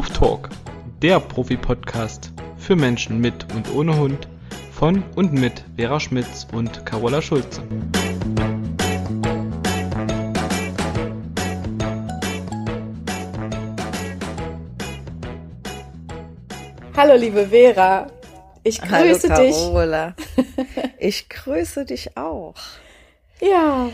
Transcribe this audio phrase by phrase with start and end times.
[0.00, 0.48] Huftalk,
[1.02, 4.28] der Profi-Podcast für Menschen mit und ohne Hund
[4.72, 7.62] von und mit Vera Schmitz und Carola Schulze.
[16.96, 18.06] Hallo liebe Vera,
[18.62, 19.54] ich grüße Hallo dich.
[19.56, 20.14] Carola.
[21.02, 22.54] Ich grüße dich auch.
[23.40, 23.88] Ja,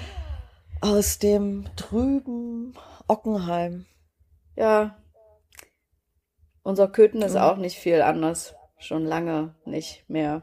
[0.81, 2.75] Aus dem trüben
[3.07, 3.87] Ockenheim.
[4.57, 4.97] ja.
[6.67, 7.41] Unser Köthen ist Mhm.
[7.41, 8.55] auch nicht viel anders.
[8.79, 10.43] Schon lange nicht mehr.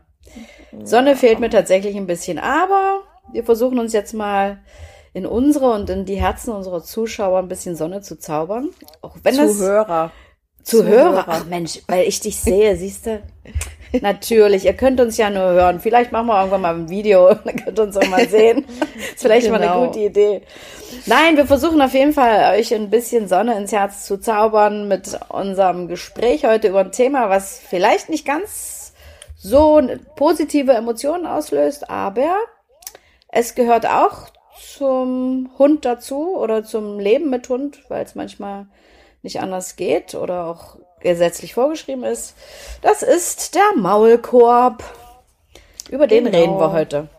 [0.83, 3.01] Sonne fehlt mir tatsächlich ein bisschen, aber
[3.33, 4.59] wir versuchen uns jetzt mal
[5.13, 8.69] in unsere und in die Herzen unserer Zuschauer ein bisschen Sonne zu zaubern.
[9.01, 10.11] Auch wenn das Zuhörer.
[10.63, 10.93] Zuhörer.
[11.13, 11.25] Zuhörer.
[11.27, 13.21] Ach Mensch, weil ich dich sehe, siehst du?
[14.01, 15.79] Natürlich, ihr könnt uns ja nur hören.
[15.79, 18.65] Vielleicht machen wir irgendwann mal ein Video, dann könnt ihr uns auch mal sehen.
[19.13, 19.77] Ist vielleicht mal Genau.
[19.79, 20.41] eine gute Idee.
[21.05, 25.17] Nein, wir versuchen auf jeden Fall, euch ein bisschen Sonne ins Herz zu zaubern mit
[25.29, 28.93] unserem Gespräch heute über ein Thema, was vielleicht nicht ganz
[29.37, 29.81] so
[30.15, 32.35] positive Emotionen auslöst, aber
[33.27, 34.29] es gehört auch
[34.77, 38.67] zum Hund dazu oder zum Leben mit Hund, weil es manchmal
[39.21, 42.35] nicht anders geht oder auch gesetzlich vorgeschrieben ist.
[42.81, 44.83] Das ist der Maulkorb.
[45.89, 46.37] Über den Genau.
[46.37, 47.09] reden wir heute.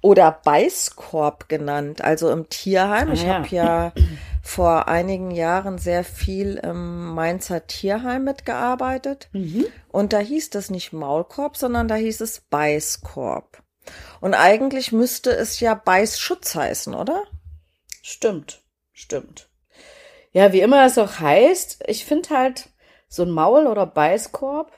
[0.00, 3.12] Oder Beißkorb genannt, also im Tierheim.
[3.12, 3.34] Ich Ah, ja.
[3.34, 3.92] habe ja
[4.42, 9.28] vor einigen Jahren sehr viel im Mainzer Tierheim mitgearbeitet.
[9.32, 9.64] Mhm.
[9.88, 13.62] Und da hieß es nicht Maulkorb, sondern da hieß es Beißkorb.
[14.20, 17.22] Und eigentlich müsste es ja Beißschutz heißen, oder?
[18.02, 18.60] Stimmt,
[18.92, 19.48] stimmt.
[20.32, 22.68] Ja, wie immer es auch heißt, ich finde halt,
[23.14, 24.72] so ein Maul- oder Beißkorb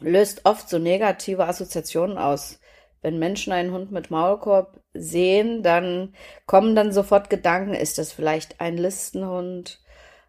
[0.00, 2.60] löst oft so negative Assoziationen aus.
[3.00, 8.60] Wenn Menschen einen Hund mit Maulkorb sehen, dann kommen dann sofort Gedanken, ist das vielleicht
[8.60, 9.80] ein Listenhund?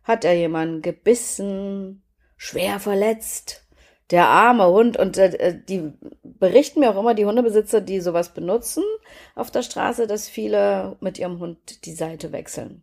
[0.03, 2.03] Hat er jemanden gebissen?
[2.37, 3.65] Schwer verletzt?
[4.11, 4.95] Der arme Hund.
[4.95, 5.91] Und äh, die
[6.23, 8.83] berichten mir auch immer, die Hundebesitzer, die sowas benutzen
[9.35, 12.81] auf der Straße, dass viele mit ihrem Hund die Seite wechseln.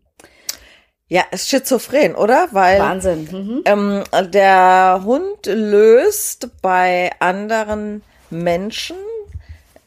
[1.09, 2.49] Ja, ist schizophren, oder?
[2.51, 3.29] Weil Wahnsinn.
[3.31, 3.63] Mhm.
[3.65, 8.97] ähm, der Hund löst bei anderen Menschen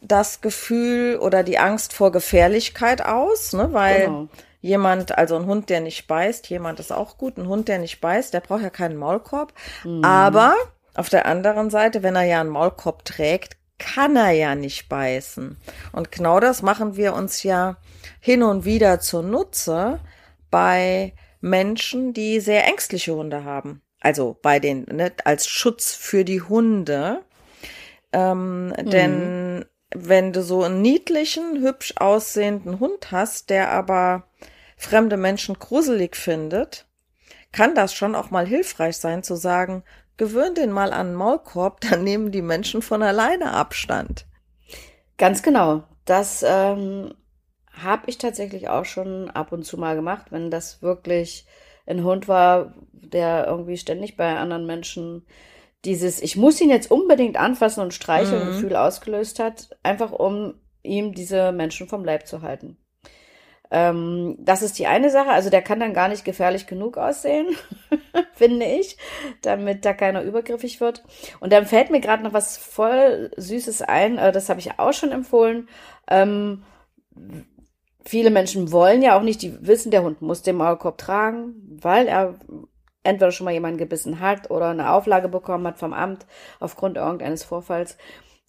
[0.00, 3.68] das Gefühl oder die Angst vor Gefährlichkeit aus, ne?
[3.72, 4.28] Weil Genau.
[4.62, 8.00] jemand, also ein Hund, der nicht beißt, jemand ist auch gut, ein Hund, der nicht
[8.00, 9.52] beißt, der braucht ja keinen Maulkorb.
[10.02, 10.54] Aber
[10.94, 15.56] auf der anderen Seite, wenn er ja einen Maulkorb trägt, kann er ja nicht beißen.
[15.92, 17.76] Und genau das machen wir uns ja
[18.20, 20.00] hin und wieder zunutze
[20.50, 23.82] bei Menschen, die sehr ängstliche Hunde haben.
[24.00, 27.22] Also bei den, ne, als Schutz für die Hunde.
[28.12, 34.24] Ähm, Denn wenn du so einen niedlichen, hübsch aussehenden Hund hast, der aber
[34.76, 36.86] fremde Menschen gruselig findet,
[37.52, 39.82] kann das schon auch mal hilfreich sein zu sagen,
[40.16, 44.26] gewöhn den mal an einen Maulkorb, dann nehmen die Menschen von alleine Abstand.
[45.18, 45.84] Ganz genau.
[46.06, 47.12] Das ähm,
[47.82, 51.46] habe ich tatsächlich auch schon ab und zu mal gemacht, wenn das wirklich
[51.86, 55.26] ein Hund war, der irgendwie ständig bei anderen Menschen
[55.84, 58.52] dieses, ich muss ihn jetzt unbedingt anfassen und streicheln, Mhm.
[58.52, 62.76] Gefühl ausgelöst hat, einfach um ihm diese Menschen vom Leib zu halten.
[63.70, 65.30] Ähm, das ist die eine Sache.
[65.30, 67.46] Also der kann dann gar nicht gefährlich genug aussehen,
[68.34, 68.96] finde ich,
[69.42, 71.04] damit da keiner übergriffig wird.
[71.38, 74.18] Und dann fällt mir gerade noch was voll Süßes ein.
[74.18, 75.68] Äh, das habe ich auch schon empfohlen.
[76.08, 76.64] Ähm,
[78.04, 82.08] viele Menschen wollen ja auch nicht, die wissen, der Hund muss den Maulkorb tragen, weil
[82.08, 82.34] er
[83.02, 86.26] entweder schon mal jemanden gebissen hat oder eine Auflage bekommen hat vom Amt
[86.58, 87.96] aufgrund irgendeines Vorfalls.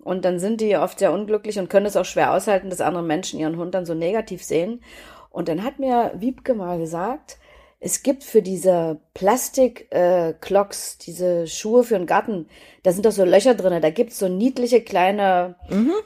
[0.03, 3.03] Und dann sind die oft sehr unglücklich und können es auch schwer aushalten, dass andere
[3.03, 4.84] Menschen ihren Hund dann so negativ sehen.
[5.29, 7.38] Und dann hat mir Wiebke mal gesagt,
[7.79, 12.47] es gibt für diese Plastik-Clocks, diese Schuhe für den Garten,
[12.83, 15.56] da sind doch so Löcher drin, da gibt's so niedliche kleine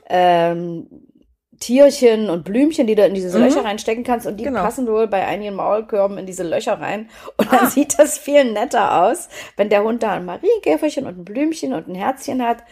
[0.08, 0.88] ähm,
[1.60, 4.62] Tierchen und Blümchen, die du in diese Löcher reinstecken kannst und die Genau.
[4.62, 7.10] passen wohl bei einigen Maulkörben in diese Löcher rein.
[7.38, 11.26] Und dann sieht das viel netter aus, wenn der Hund da ein Marienkäferchen und ein
[11.26, 12.64] Blümchen und ein Herzchen hat.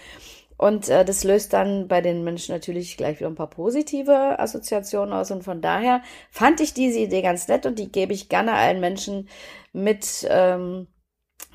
[0.58, 5.14] Und äh, das löst dann bei den Menschen natürlich gleich wieder ein paar positive Assoziationen
[5.14, 5.32] aus.
[5.32, 8.80] Und von daher fand ich diese Idee ganz nett und die gebe ich gerne allen
[8.80, 9.28] Menschen
[9.74, 10.88] mit, ähm,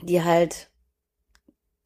[0.02, 0.67] die halt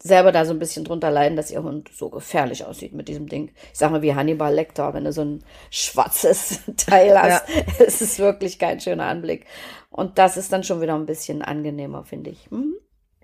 [0.03, 3.29] selber da so ein bisschen drunter leiden, dass ihr Hund so gefährlich aussieht mit diesem
[3.29, 3.53] Ding.
[3.73, 7.45] Ich sag mal wie Hannibal Lecter, wenn du so ein schwarzes Teil hast.
[7.79, 9.47] Es ist wirklich kein schöner Anblick.
[9.91, 12.51] Und das ist dann schon wieder ein bisschen angenehmer, finde ich.
[12.51, 12.75] Mhm.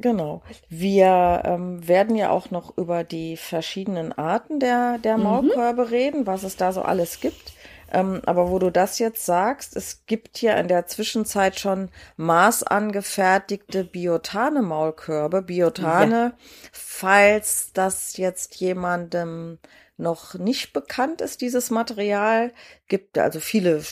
[0.00, 0.42] Genau.
[0.68, 6.44] Wir ähm, werden ja auch noch über die verschiedenen Arten der, der Maulkörbe reden, was
[6.44, 7.52] es da so alles gibt.
[7.90, 13.84] Ähm, aber wo du das jetzt sagst, es gibt ja in der Zwischenzeit schon maßangefertigte
[13.84, 15.42] Biotane-Maulkörbe.
[15.42, 16.38] Biotane, ja.
[16.72, 19.58] falls das jetzt jemandem
[19.96, 22.52] noch nicht bekannt ist, dieses Material.
[22.86, 23.82] Gibt also viele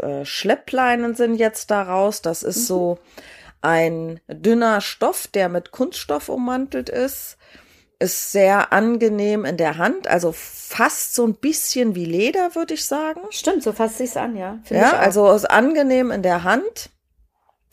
[0.00, 2.22] äh, Schleppleinen sind jetzt daraus.
[2.22, 2.66] Das ist mhm.
[2.66, 2.98] so
[3.60, 7.36] ein dünner Stoff, der mit Kunststoff ummantelt ist.
[8.00, 12.86] Ist sehr angenehm in der Hand, also fast so ein bisschen wie Leder, würde ich
[12.86, 13.20] sagen.
[13.30, 14.58] Stimmt, so fasst sich's an, ja.
[14.64, 16.90] Find ja, also ist angenehm in der Hand,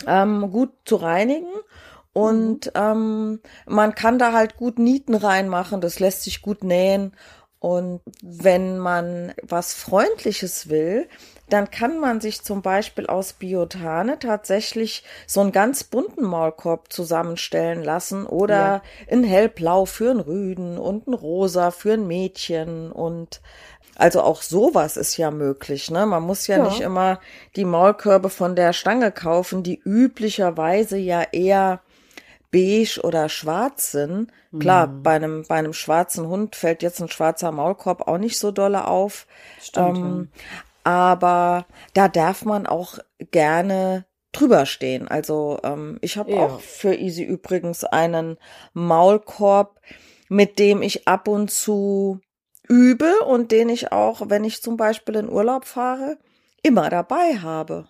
[0.05, 1.53] ähm, gut zu reinigen.
[2.11, 2.71] Und mhm.
[2.75, 7.15] ähm, man kann da halt gut Nieten reinmachen, das lässt sich gut nähen.
[7.59, 11.07] Und wenn man was Freundliches will,
[11.49, 17.83] dann kann man sich zum Beispiel aus Biotane tatsächlich so einen ganz bunten Maulkorb zusammenstellen
[17.83, 18.81] lassen oder ja.
[19.07, 23.41] in hellblau für einen Rüden und ein rosa für ein Mädchen und
[23.95, 26.05] also auch sowas ist ja möglich, ne?
[26.05, 27.19] Man muss ja, ja, nicht immer
[27.55, 31.81] die Maulkörbe von der Stange kaufen, die üblicherweise ja eher
[32.51, 34.31] beige oder schwarz sind.
[34.59, 35.03] Klar, mhm.
[35.03, 38.87] bei einem, bei einem schwarzen Hund fällt jetzt ein schwarzer Maulkorb auch nicht so dolle
[38.87, 39.27] auf.
[39.61, 39.97] Stimmt.
[39.97, 40.29] Ähm,
[40.83, 42.97] aber da darf man auch
[43.31, 45.07] gerne drüber stehen.
[45.07, 46.45] Also ähm, ich habe ja.
[46.45, 48.37] auch für Easy übrigens einen
[48.73, 49.81] Maulkorb,
[50.29, 52.19] mit dem ich ab und zu
[52.67, 56.17] übe und den ich auch, wenn ich zum Beispiel in Urlaub fahre,
[56.63, 57.89] immer dabei habe.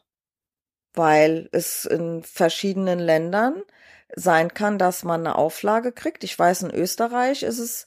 [0.93, 3.61] Weil es in verschiedenen Ländern
[4.15, 6.23] sein kann, dass man eine Auflage kriegt.
[6.23, 7.85] Ich weiß, in Österreich ist es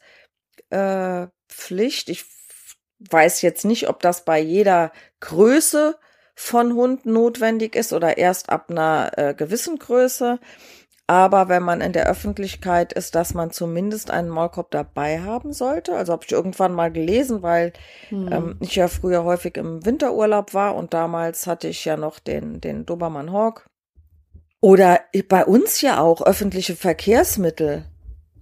[0.71, 2.09] äh, Pflicht.
[2.09, 2.25] Ich
[3.11, 5.97] weiß jetzt nicht, ob das bei jeder Größe
[6.35, 10.39] von Hund notwendig ist oder erst ab einer äh, gewissen Größe.
[11.07, 15.97] Aber wenn man in der Öffentlichkeit ist, dass man zumindest einen Maulkorb dabei haben sollte.
[15.97, 17.73] Also habe ich irgendwann mal gelesen, weil
[18.11, 18.31] hm.
[18.31, 22.61] ähm, ich ja früher häufig im Winterurlaub war und damals hatte ich ja noch den,
[22.61, 23.69] den Dobermann Hawk.
[24.61, 27.87] Oder bei uns ja auch öffentliche Verkehrsmittel.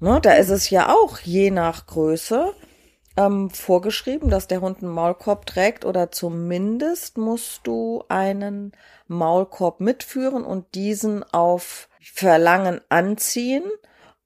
[0.00, 2.54] Ne, da ist es ja auch je nach Größe
[3.16, 8.72] ähm, vorgeschrieben, dass der Hund einen Maulkorb trägt oder zumindest musst du einen
[9.08, 13.64] Maulkorb mitführen und diesen auf Verlangen anziehen.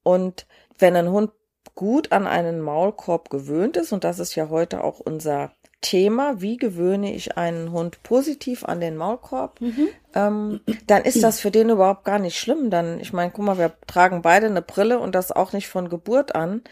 [0.03, 0.47] Und
[0.79, 1.33] wenn ein Hund
[1.75, 6.56] gut an einen Maulkorb gewöhnt ist, und das ist ja heute auch unser Thema, wie
[6.56, 9.88] gewöhne ich einen Hund positiv an den Maulkorb, mhm.
[10.14, 12.70] ähm, dann ist das für den überhaupt gar nicht schlimm.
[12.70, 15.90] Dann, ich meine, guck mal, wir tragen beide eine Brille und das auch nicht von
[15.90, 16.62] Geburt an.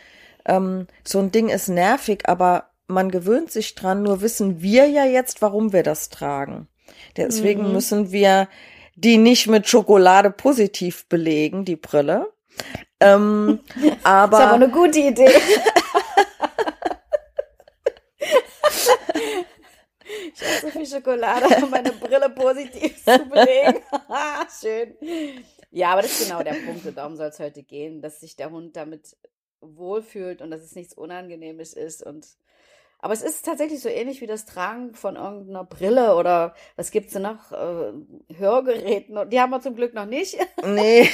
[0.46, 5.04] Ähm, so ein Ding ist nervig, aber man gewöhnt sich dran, nur wissen wir ja
[5.04, 6.68] jetzt, warum wir das tragen.
[7.16, 7.72] Deswegen mhm.
[7.72, 8.48] müssen wir
[8.94, 12.28] die nicht mit Schokolade positiv belegen, die Brille.
[13.00, 13.60] Ähm,
[14.02, 15.30] aber, das ist aber eine gute Idee.
[20.34, 23.80] Ich esse so viel Schokolade, um meine Brille positiv zu belegen.
[24.60, 24.94] Schön.
[25.70, 28.50] Ja, aber das ist genau der Punkt darum soll es heute gehen, dass sich der
[28.50, 29.16] Hund damit
[29.60, 32.26] wohlfühlt und dass es nichts Unangenehmes ist und
[33.02, 37.14] aber es ist tatsächlich so ähnlich wie das Tragen von irgendeiner Brille oder was gibt's
[37.14, 37.50] denn noch?
[37.50, 37.92] Äh,
[38.36, 39.30] Hörgeräten.
[39.30, 40.36] Die haben wir zum Glück noch nicht.
[40.62, 41.08] Nee,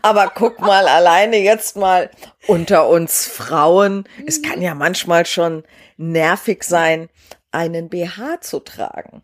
[0.00, 2.10] aber guck mal alleine jetzt mal
[2.46, 4.04] unter uns Frauen.
[4.26, 5.64] Es kann ja manchmal schon
[5.96, 7.08] nervig sein,
[7.52, 9.22] einen BH zu tragen.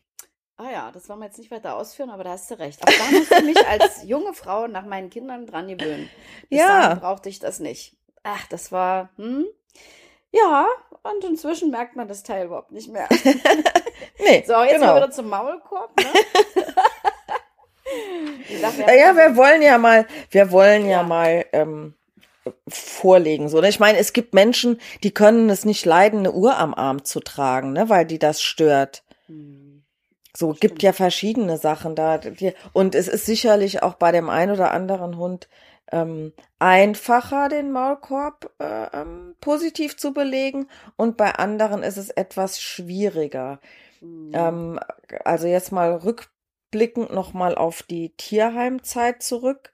[0.56, 2.82] Ah ja, das wollen wir jetzt nicht weiter ausführen, aber da hast du recht.
[2.82, 6.10] Auch da musst du mich als junge Frau nach meinen Kindern dran gewöhnen.
[6.50, 6.94] Bis ja.
[6.94, 7.96] brauchte ich das nicht.
[8.24, 9.46] Ach, das war, hm?
[10.32, 10.66] Ja,
[11.02, 13.08] und inzwischen merkt man das Teil überhaupt nicht mehr.
[14.18, 14.86] nee, so, jetzt genau.
[14.86, 16.06] mal wieder zum Maulkorb, ne?
[18.98, 21.94] ja, wir wollen ja mal, wir wollen ja, ja mal ähm,
[22.66, 23.48] vorlegen.
[23.48, 23.68] So, ne?
[23.68, 27.20] Ich meine, es gibt Menschen, die können es nicht leiden, eine Uhr am Arm zu
[27.20, 29.04] tragen, ne, weil die das stört.
[29.26, 29.84] Hm.
[30.36, 30.60] So, Stimmt.
[30.60, 32.20] gibt ja verschiedene Sachen da.
[32.72, 35.48] Und es ist sicherlich auch bei dem einen oder anderen Hund
[35.90, 42.60] ähm, einfacher, den Maulkorb äh, ähm, positiv zu belegen und bei anderen ist es etwas
[42.60, 43.60] schwieriger.
[44.00, 44.32] Mhm.
[44.34, 44.80] Ähm,
[45.24, 49.72] also jetzt mal rückblickend nochmal auf die Tierheimzeit zurück.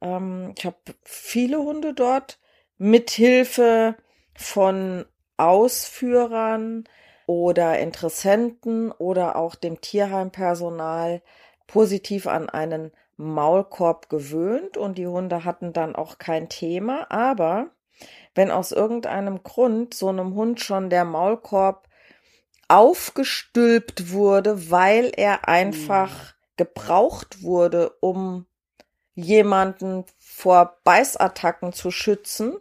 [0.00, 2.38] Ähm, ich habe viele Hunde dort
[2.78, 3.96] mit Hilfe
[4.34, 5.04] von
[5.36, 6.84] Ausführern
[7.26, 11.22] oder Interessenten oder auch dem Tierheimpersonal
[11.66, 17.06] positiv an einen Maulkorb gewöhnt und die Hunde hatten dann auch kein Thema.
[17.10, 17.70] Aber
[18.34, 21.88] wenn aus irgendeinem Grund so einem Hund schon der Maulkorb
[22.68, 26.56] aufgestülpt wurde, weil er einfach mhm.
[26.56, 28.46] gebraucht wurde, um
[29.14, 32.56] jemanden vor Beißattacken zu schützen,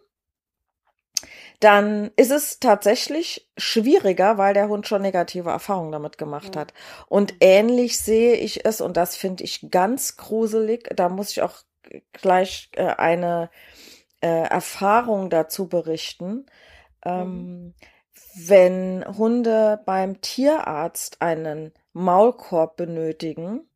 [1.60, 6.74] dann ist es tatsächlich schwieriger, weil der Hund schon negative Erfahrungen damit gemacht hat.
[7.08, 11.58] Und ähnlich sehe ich es, und das finde ich ganz gruselig, da muss ich auch
[12.14, 13.50] gleich äh, eine
[14.22, 16.46] äh, Erfahrung dazu berichten.
[17.04, 17.74] Ähm,
[18.36, 23.69] wenn Hunde beim Tierarzt einen Maulkorb benötigen,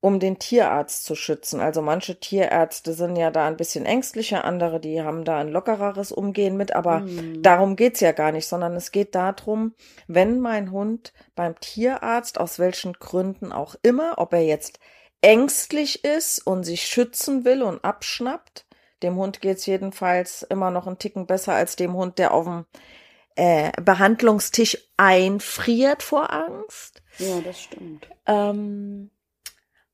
[0.00, 1.60] um den Tierarzt zu schützen.
[1.60, 6.10] Also manche Tierärzte sind ja da ein bisschen ängstlicher, andere, die haben da ein lockereres
[6.12, 7.42] Umgehen mit, aber Mhm.
[7.42, 9.74] darum geht's ja gar nicht, sondern es geht darum,
[10.06, 14.78] wenn mein Hund beim Tierarzt, aus welchen Gründen auch immer, ob er jetzt
[15.22, 18.66] ängstlich ist und sich schützen will und abschnappt,
[19.02, 22.64] dem Hund geht's jedenfalls immer noch einen Ticken besser als dem Hund, der auf dem
[23.36, 28.08] äh, Behandlungstisch einfriert vor Angst Ja, das stimmt.
[28.26, 29.10] ähm,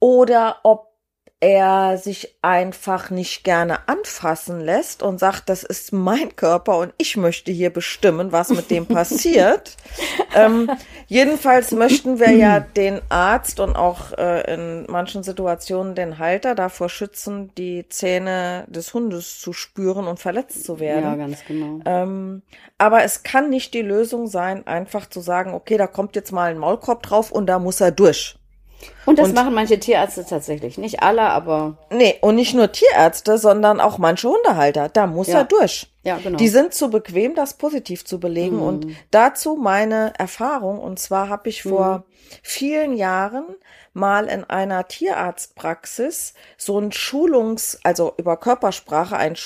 [0.00, 0.96] oder ob
[1.40, 7.18] er sich einfach nicht gerne anfassen lässt und sagt, das ist mein Körper und ich
[7.18, 9.76] möchte hier bestimmen, was mit dem passiert.
[10.34, 10.70] ähm,
[11.08, 16.88] jedenfalls möchten wir ja den Arzt und auch äh, in manchen Situationen den Halter davor
[16.88, 21.04] schützen, die Zähne des Hundes zu spüren und verletzt zu werden.
[21.04, 21.80] Ja, ganz genau.
[21.84, 22.42] Ähm,
[22.78, 26.50] aber es kann nicht die Lösung sein, einfach zu sagen, okay, da kommt jetzt mal
[26.50, 28.38] ein Maulkorb drauf und da muss er durch.
[29.06, 30.78] Und das und- machen manche Tierärzte tatsächlich.
[30.78, 34.88] Nicht alle, aber Nee, und nicht nur Tierärzte, sondern auch manche Hundehalter.
[34.88, 35.38] Da muss Ja.
[35.38, 35.92] er durch.
[36.02, 36.36] ja, genau.
[36.36, 38.60] Die sind zu bequem, das positiv zu belegen.
[38.60, 40.78] Und dazu meine Erfahrung.
[40.80, 42.04] Und zwar habe ich vor
[42.42, 43.44] vielen Jahren
[43.92, 49.36] mal in einer Tierarztpraxis so ein Schulungs, also über Körpersprache, ein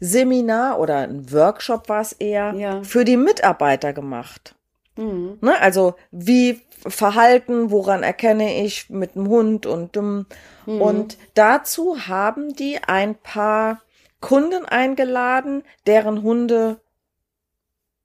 [0.00, 2.82] Schulungsseminar oder ein Workshop war es eher, Ja.
[2.82, 4.54] für die Mitarbeiter gemacht.
[4.96, 5.38] Mhm.
[5.40, 5.58] Ne?
[5.60, 10.26] Also wie Verhalten, woran erkenne ich mit dem Hund und dem
[10.64, 13.82] und dazu haben die ein paar
[14.20, 16.80] Kunden eingeladen, deren Hunde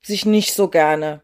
[0.01, 1.23] sich nicht so gerne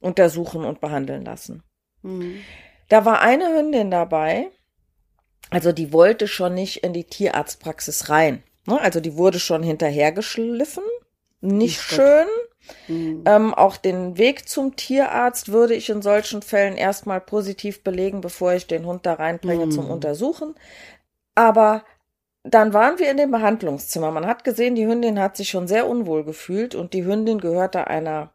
[0.00, 1.62] untersuchen und behandeln lassen.
[2.02, 2.40] Mhm.
[2.88, 4.50] Da war eine Hündin dabei,
[5.50, 8.42] also die wollte schon nicht in die Tierarztpraxis rein.
[8.66, 8.80] Ne?
[8.80, 10.84] Also die wurde schon hinterhergeschliffen.
[11.40, 12.51] Nicht Oh Gott.
[12.88, 13.22] Mhm.
[13.26, 18.52] Ähm, auch den Weg zum Tierarzt würde ich in solchen Fällen erstmal positiv belegen, bevor
[18.54, 20.54] ich den Hund da reinbringe zum Untersuchen.
[21.34, 21.84] Aber
[22.44, 24.10] dann waren wir in dem Behandlungszimmer.
[24.10, 27.86] Man hat gesehen, die Hündin hat sich schon sehr unwohl gefühlt und die Hündin gehörte
[27.86, 28.32] einer,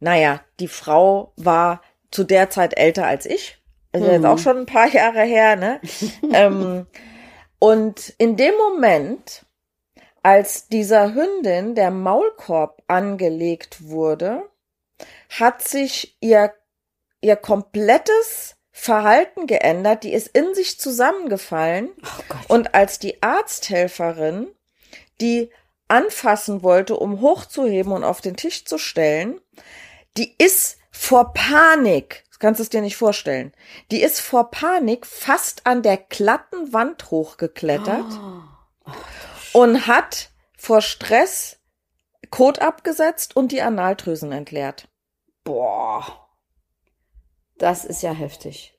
[0.00, 3.58] naja, die Frau war zu der Zeit älter als ich.
[3.92, 4.28] Also jetzt Mhm.
[4.28, 5.80] auch schon ein paar Jahre her, ne?
[6.32, 6.86] ähm,
[7.58, 9.44] und in dem Moment,
[10.28, 14.42] als dieser Hündin der Maulkorb angelegt wurde,
[15.30, 16.52] hat sich ihr,
[17.22, 20.04] ihr komplettes Verhalten geändert.
[20.04, 21.88] Die ist in sich zusammengefallen.
[22.02, 22.54] Oh.
[22.54, 24.48] Und als die Arzthelferin
[25.22, 25.50] die
[25.88, 29.40] anfassen wollte, um hochzuheben und auf den Tisch zu stellen,
[30.18, 33.54] die ist vor Panik, das kannst du es dir nicht vorstellen,
[33.90, 38.37] die ist vor Panik fast an der glatten Wand hochgeklettert Oh.
[39.52, 41.58] Und hat vor Stress
[42.30, 44.88] Kot abgesetzt und die Analdrüsen entleert.
[45.44, 46.28] Boah.
[47.56, 48.74] Das ist ja heftig.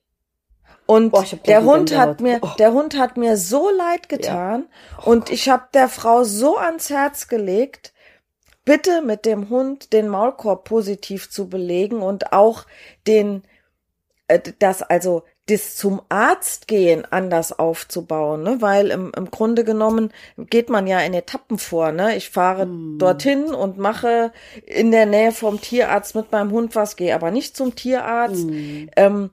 [0.86, 2.50] Und Boah, der Hund hat mir, Oh.
[2.58, 4.68] der Hund hat mir so leid getan
[5.06, 7.94] und ich habe der Frau so ans Herz gelegt,
[8.66, 12.66] bitte mit dem Hund den Maulkorb positiv zu belegen und auch
[13.08, 13.44] den,
[14.28, 18.58] äh, das also das zum Arzt gehen anders aufzubauen, ne?
[18.60, 22.16] Weil im, im Grunde genommen geht man ja in Etappen vor, ne?
[22.16, 24.32] Ich fahre dorthin und mache
[24.66, 28.48] in der Nähe vom Tierarzt mit meinem Hund was, gehe aber nicht zum Tierarzt.
[28.96, 29.30] Ähm,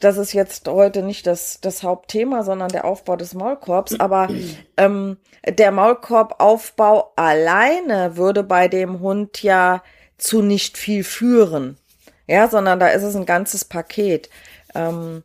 [0.00, 4.00] das ist jetzt heute nicht das, das Hauptthema, sondern der Aufbau des Maulkorbs.
[4.00, 4.28] Aber
[4.76, 9.82] ähm, der Maulkorbaufbau alleine würde bei dem Hund ja
[10.16, 11.78] zu nicht viel führen.
[12.26, 14.28] Ja, sondern da ist es ein ganzes Paket.
[14.74, 15.22] Ähm,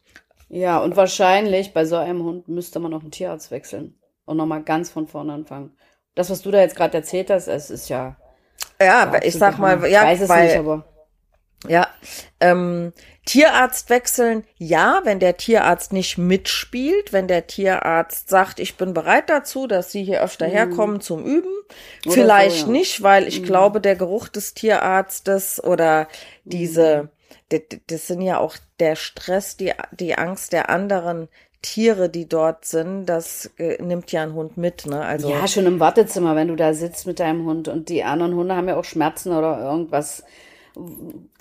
[0.54, 3.96] Ja, und wahrscheinlich bei so einem Hund müsste man noch einen Tierarzt wechseln
[4.26, 5.76] und nochmal ganz von vorne anfangen.
[6.14, 8.18] Das, was du da jetzt gerade erzählt hast, es ist ja.
[8.80, 10.86] ja, ich sag mal, ja, ich weiß es weil, nicht, aber.
[11.68, 11.88] Ja,
[12.40, 12.94] ähm,
[13.26, 19.32] Tierarzt wechseln, ja, wenn der Tierarzt nicht mitspielt, wenn der Tierarzt sagt, ich bin bereit
[19.32, 21.50] dazu, dass Sie hier öfter herkommen zum Üben.
[21.50, 22.12] Mhm.
[22.12, 22.68] Oder Vielleicht so, ja.
[22.68, 22.74] Mhm.
[22.74, 26.08] nicht, weil ich glaube, der Geruch des Tierarztes oder
[26.44, 27.10] diese,
[27.54, 31.28] das, das sind ja auch der Stress, die, die Angst der anderen
[31.62, 35.02] Tiere, die dort sind, das äh, nimmt ja ein Hund mit, ne?
[35.06, 38.36] Also, Ja, schon im Wartezimmer, wenn du da sitzt mit deinem Hund und die anderen
[38.36, 40.24] Hunde haben ja auch Schmerzen oder irgendwas.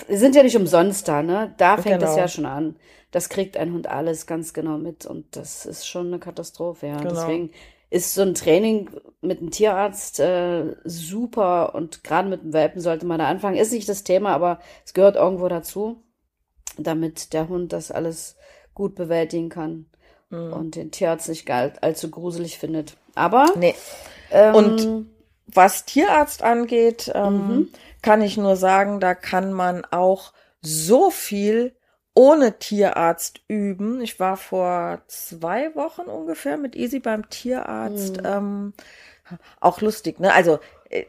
[0.08, 1.54] Sind ja nicht umsonst da, ne?
[1.56, 2.18] Da fängt es Genau.
[2.20, 2.76] ja schon an.
[3.10, 6.98] Das kriegt ein Hund alles ganz genau mit und das ist schon eine Katastrophe, ja.
[6.98, 7.10] Genau.
[7.14, 7.50] Deswegen
[7.92, 8.88] ist so ein Training
[9.20, 13.58] mit einem Tierarzt äh, super und gerade mit dem Welpen sollte man da anfangen.
[13.58, 16.02] Ist nicht das Thema, aber es gehört irgendwo dazu,
[16.78, 18.36] damit der Hund das alles
[18.72, 19.86] gut bewältigen kann
[20.30, 20.54] mhm.
[20.54, 22.96] und den Tierarzt nicht all, allzu gruselig findet.
[23.14, 23.74] Aber nee.
[24.30, 25.06] Ähm, und
[25.46, 27.68] was Tierarzt angeht, ähm, mhm.
[28.00, 30.32] kann ich nur sagen, da kann man auch
[30.62, 31.74] so viel
[32.14, 34.00] ohne Tierarzt üben.
[34.00, 38.18] Ich war vor zwei Wochen ungefähr mit Easy beim Tierarzt.
[38.18, 38.26] Mhm.
[38.26, 38.72] Ähm,
[39.60, 40.32] auch lustig, ne?
[40.34, 40.58] Also
[40.90, 41.04] äh,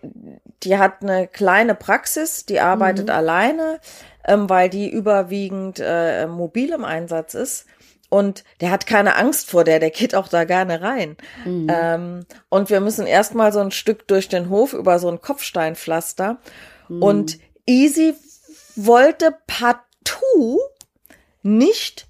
[0.64, 3.14] die hat eine kleine Praxis, die arbeitet mhm.
[3.14, 3.80] alleine,
[4.26, 7.66] ähm, weil die überwiegend äh, mobil im Einsatz ist.
[8.10, 11.18] Und der hat keine Angst vor der, der geht auch da gerne rein.
[11.46, 11.68] Mhm.
[11.70, 16.38] Ähm, und wir müssen erstmal so ein Stück durch den Hof über so ein Kopfsteinpflaster.
[16.90, 17.02] Mhm.
[17.02, 18.14] Und Easy
[18.76, 20.60] wollte partout
[21.44, 22.08] nicht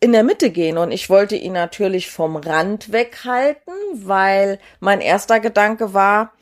[0.00, 0.78] in der Mitte gehen.
[0.78, 6.32] Und ich wollte ihn natürlich vom Rand weghalten, weil mein erster Gedanke war,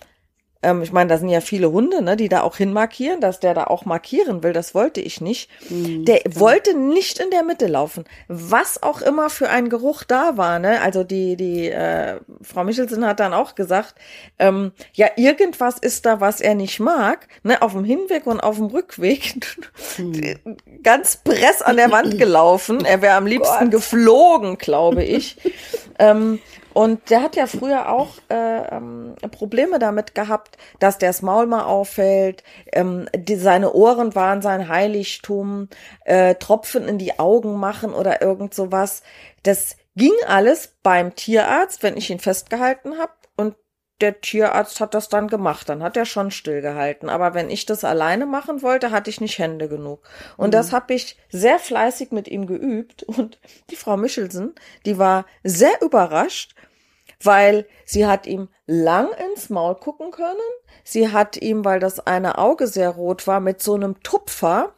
[0.61, 3.55] ähm, ich meine, da sind ja viele Hunde, ne, die da auch hinmarkieren, dass der
[3.55, 4.53] da auch markieren will.
[4.53, 5.49] Das wollte ich nicht.
[5.71, 6.41] Mhm, der klar.
[6.41, 8.05] wollte nicht in der Mitte laufen.
[8.27, 10.81] Was auch immer für ein Geruch da war, ne?
[10.81, 13.95] Also die, die äh, Frau Michelsen hat dann auch gesagt,
[14.41, 17.29] ähm, ja, irgendwas ist da, was er nicht mag.
[17.45, 17.63] Ne?
[17.63, 19.37] Auf dem Hinweg und auf dem Rückweg
[19.97, 20.57] mhm.
[20.83, 22.85] ganz press an der Wand gelaufen.
[22.85, 23.71] Er wäre am liebsten Gott.
[23.71, 25.37] geflogen, glaube ich.
[26.01, 26.41] ähm,
[26.79, 31.47] und der hat ja früher auch äh, ähm, Probleme damit gehabt, dass der das Maul
[31.47, 35.71] mal auffällt, ähm, die, seine Ohren waren sein Heiligtum,
[36.05, 39.03] äh, Tropfen in die Augen machen oder irgend sowas.
[39.43, 43.11] Das ging alles beim Tierarzt, wenn ich ihn festgehalten habe.
[43.37, 43.57] Und
[44.01, 45.69] der Tierarzt hat das dann gemacht.
[45.69, 47.09] Dann hat er schon stillgehalten.
[47.09, 50.09] Aber wenn ich das alleine machen wollte, hatte ich nicht Hände genug.
[50.37, 50.53] Und mhm.
[50.53, 53.03] das habe ich sehr fleißig mit ihm geübt.
[53.03, 54.55] Und die Frau Michelsen,
[54.87, 56.55] die war sehr überrascht,
[57.23, 60.37] weil sie hat ihm lang ins Maul gucken können.
[60.85, 64.75] Sie hat ihm, weil das eine Auge sehr rot war, mit so einem Tupfer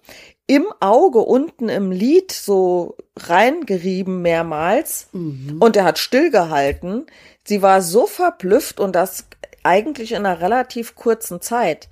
[0.47, 5.59] im Auge unten im Lid so reingerieben mehrmals mhm.
[5.61, 7.07] und er hat stillgehalten.
[7.45, 9.27] Sie war so verblüfft und das
[9.63, 11.89] eigentlich in einer relativ kurzen Zeit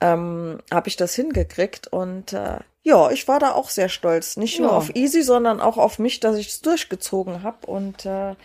[0.00, 4.36] ähm, habe ich das hingekriegt und äh, ja, ich war da auch sehr stolz.
[4.36, 8.36] Nicht nur auf Easy, sondern auch auf mich, dass ich es durchgezogen habe und äh,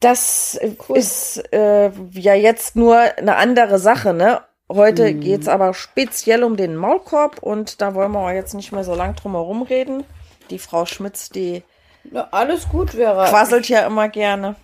[0.00, 0.58] das
[0.88, 0.96] cool.
[0.96, 4.42] ist äh, ja jetzt nur eine andere Sache, ne?
[4.70, 5.20] Heute mhm.
[5.20, 9.16] geht's aber speziell um den Maulkorb und da wollen wir jetzt nicht mehr so lang
[9.16, 10.04] drum herum reden.
[10.50, 11.62] Die Frau Schmitz, die
[12.10, 13.26] Na, alles gut wäre.
[13.28, 14.56] Quasselt ja immer gerne.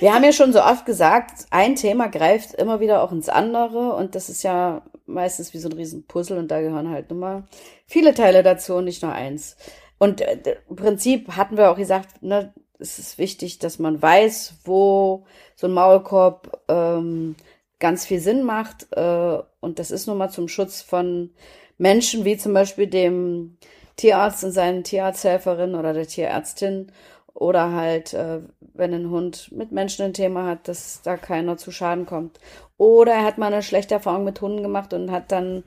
[0.00, 3.94] Wir haben ja schon so oft gesagt, ein Thema greift immer wieder auch ins andere
[3.94, 7.44] und das ist ja meistens wie so ein Riesenpuzzle und da gehören halt nun mal
[7.86, 9.56] viele Teile dazu und nicht nur eins.
[9.98, 14.54] Und äh, im Prinzip hatten wir auch gesagt, ne, es ist wichtig, dass man weiß,
[14.64, 15.24] wo
[15.56, 17.34] so ein Maulkorb ähm,
[17.78, 18.86] ganz viel Sinn macht.
[18.92, 21.30] Äh, und das ist nun mal zum Schutz von
[21.76, 23.56] Menschen, wie zum Beispiel dem
[23.96, 26.92] Tierarzt und seinen Tierarzthelferin oder der Tierärztin.
[27.34, 28.40] Oder halt, äh,
[28.74, 32.38] wenn ein Hund mit Menschen ein Thema hat, dass da keiner zu Schaden kommt.
[32.78, 35.64] Oder er hat mal eine schlechte Erfahrung mit Hunden gemacht und hat dann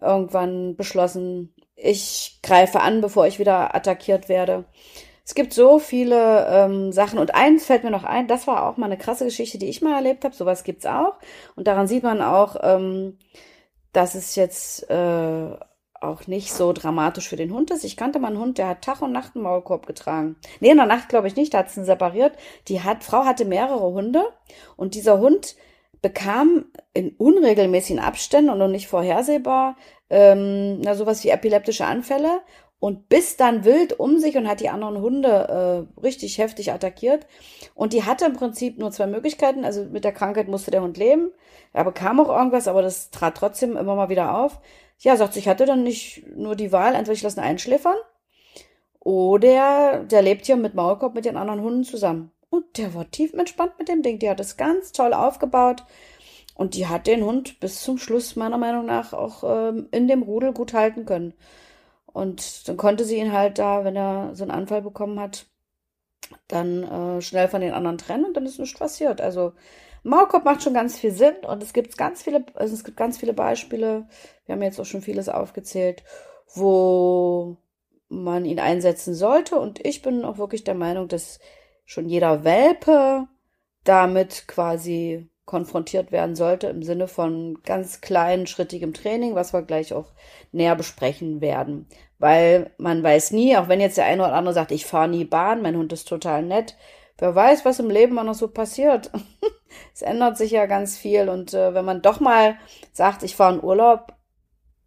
[0.00, 4.64] irgendwann beschlossen, ich greife an, bevor ich wieder attackiert werde.
[5.26, 8.76] Es gibt so viele ähm, Sachen und eins fällt mir noch ein, das war auch
[8.76, 10.36] mal eine krasse Geschichte, die ich mal erlebt habe.
[10.36, 11.14] Sowas gibt's auch
[11.56, 13.18] und daran sieht man auch, ähm,
[13.92, 15.56] dass es jetzt äh,
[16.00, 17.82] auch nicht so dramatisch für den Hund ist.
[17.82, 20.36] Ich kannte mal einen Hund, der hat Tag und Nacht einen Maulkorb getragen.
[20.60, 22.34] Nee, in der Nacht glaube ich nicht, da hat es ihn separiert.
[22.68, 24.22] Die hat, Frau hatte mehrere Hunde
[24.76, 25.56] und dieser Hund
[26.02, 29.74] bekam in unregelmäßigen Abständen und noch nicht vorhersehbar
[30.08, 32.40] ähm, na sowas wie epileptische Anfälle
[32.78, 37.26] und biss dann wild um sich und hat die anderen Hunde äh, richtig heftig attackiert.
[37.74, 39.64] Und die hatte im Prinzip nur zwei Möglichkeiten.
[39.64, 41.32] Also mit der Krankheit musste der Hund leben.
[41.72, 44.60] Er bekam auch irgendwas, aber das trat trotzdem immer mal wieder auf.
[44.98, 47.96] Ja, sagt sie, ich hatte dann nicht nur die Wahl, entweder ich lasse ihn einschläfern
[49.00, 52.32] oder der lebt hier mit Maulkorb mit den anderen Hunden zusammen.
[52.50, 54.18] Und der war tief entspannt mit dem Ding.
[54.18, 55.84] Die hat es ganz toll aufgebaut.
[56.56, 60.22] Und die hat den Hund bis zum Schluss meiner Meinung nach auch ähm, in dem
[60.22, 61.34] Rudel gut halten können.
[62.16, 65.44] Und dann konnte sie ihn halt da, wenn er so einen Anfall bekommen hat,
[66.48, 69.20] dann äh, schnell von den anderen trennen und dann ist nichts passiert.
[69.20, 69.52] Also
[70.02, 73.18] Maulkorb macht schon ganz viel Sinn und es gibt ganz viele, also es gibt ganz
[73.18, 74.08] viele Beispiele.
[74.46, 76.04] Wir haben jetzt auch schon vieles aufgezählt,
[76.54, 77.58] wo
[78.08, 79.60] man ihn einsetzen sollte.
[79.60, 81.38] Und ich bin auch wirklich der Meinung, dass
[81.84, 83.28] schon jeder Welpe
[83.84, 89.92] damit quasi konfrontiert werden sollte im Sinne von ganz kleinen, schrittigem Training, was wir gleich
[89.92, 90.12] auch
[90.50, 91.86] näher besprechen werden
[92.18, 95.24] weil man weiß nie, auch wenn jetzt der eine oder andere sagt, ich fahre nie
[95.24, 96.76] Bahn, mein Hund ist total nett,
[97.18, 99.10] wer weiß, was im Leben noch so passiert.
[99.94, 102.56] es ändert sich ja ganz viel und äh, wenn man doch mal
[102.92, 104.12] sagt, ich fahre in Urlaub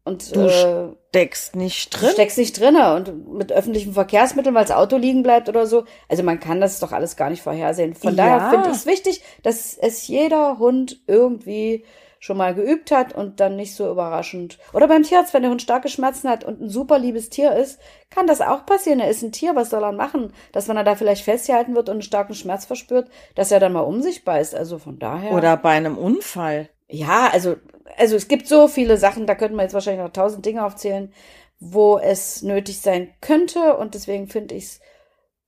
[0.05, 2.09] und Du äh, steckst nicht drin.
[2.11, 5.85] steckst nicht drinne und mit öffentlichen Verkehrsmitteln, weil das Auto liegen bleibt oder so.
[6.07, 7.93] Also man kann das doch alles gar nicht vorhersehen.
[7.93, 8.23] Von Ja.
[8.23, 11.85] daher finde ich es wichtig, dass es jeder Hund irgendwie
[12.19, 14.59] schon mal geübt hat und dann nicht so überraschend.
[14.73, 17.79] Oder beim Tierarzt, wenn der Hund starke Schmerzen hat und ein super liebes Tier ist,
[18.09, 18.99] kann das auch passieren.
[18.99, 20.33] Er ist ein Tier, was soll er machen?
[20.51, 23.73] Dass wenn er da vielleicht festgehalten wird und einen starken Schmerz verspürt, dass er dann
[23.73, 24.53] mal um sich beißt.
[24.53, 25.31] Also von daher.
[25.31, 26.69] Oder bei einem Unfall.
[26.89, 27.55] Ja, also,
[27.97, 31.13] also es gibt so viele Sachen, da könnten wir jetzt wahrscheinlich noch tausend Dinge aufzählen,
[31.59, 33.77] wo es nötig sein könnte.
[33.77, 34.79] Und deswegen finde ich es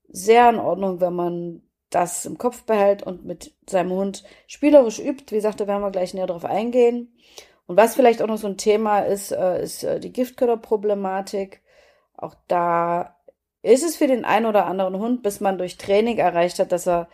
[0.08, 5.32] sehr in Ordnung, wenn man das im Kopf behält und mit seinem Hund spielerisch übt.
[5.32, 7.14] Wie gesagt, da werden wir gleich näher drauf eingehen.
[7.68, 11.62] Und was vielleicht auch noch so ein Thema ist, äh, ist äh, die Giftköderproblematik.
[12.18, 13.18] Auch da
[13.62, 16.88] ist es für den einen oder anderen Hund, bis man durch Training erreicht hat, dass
[16.88, 17.10] er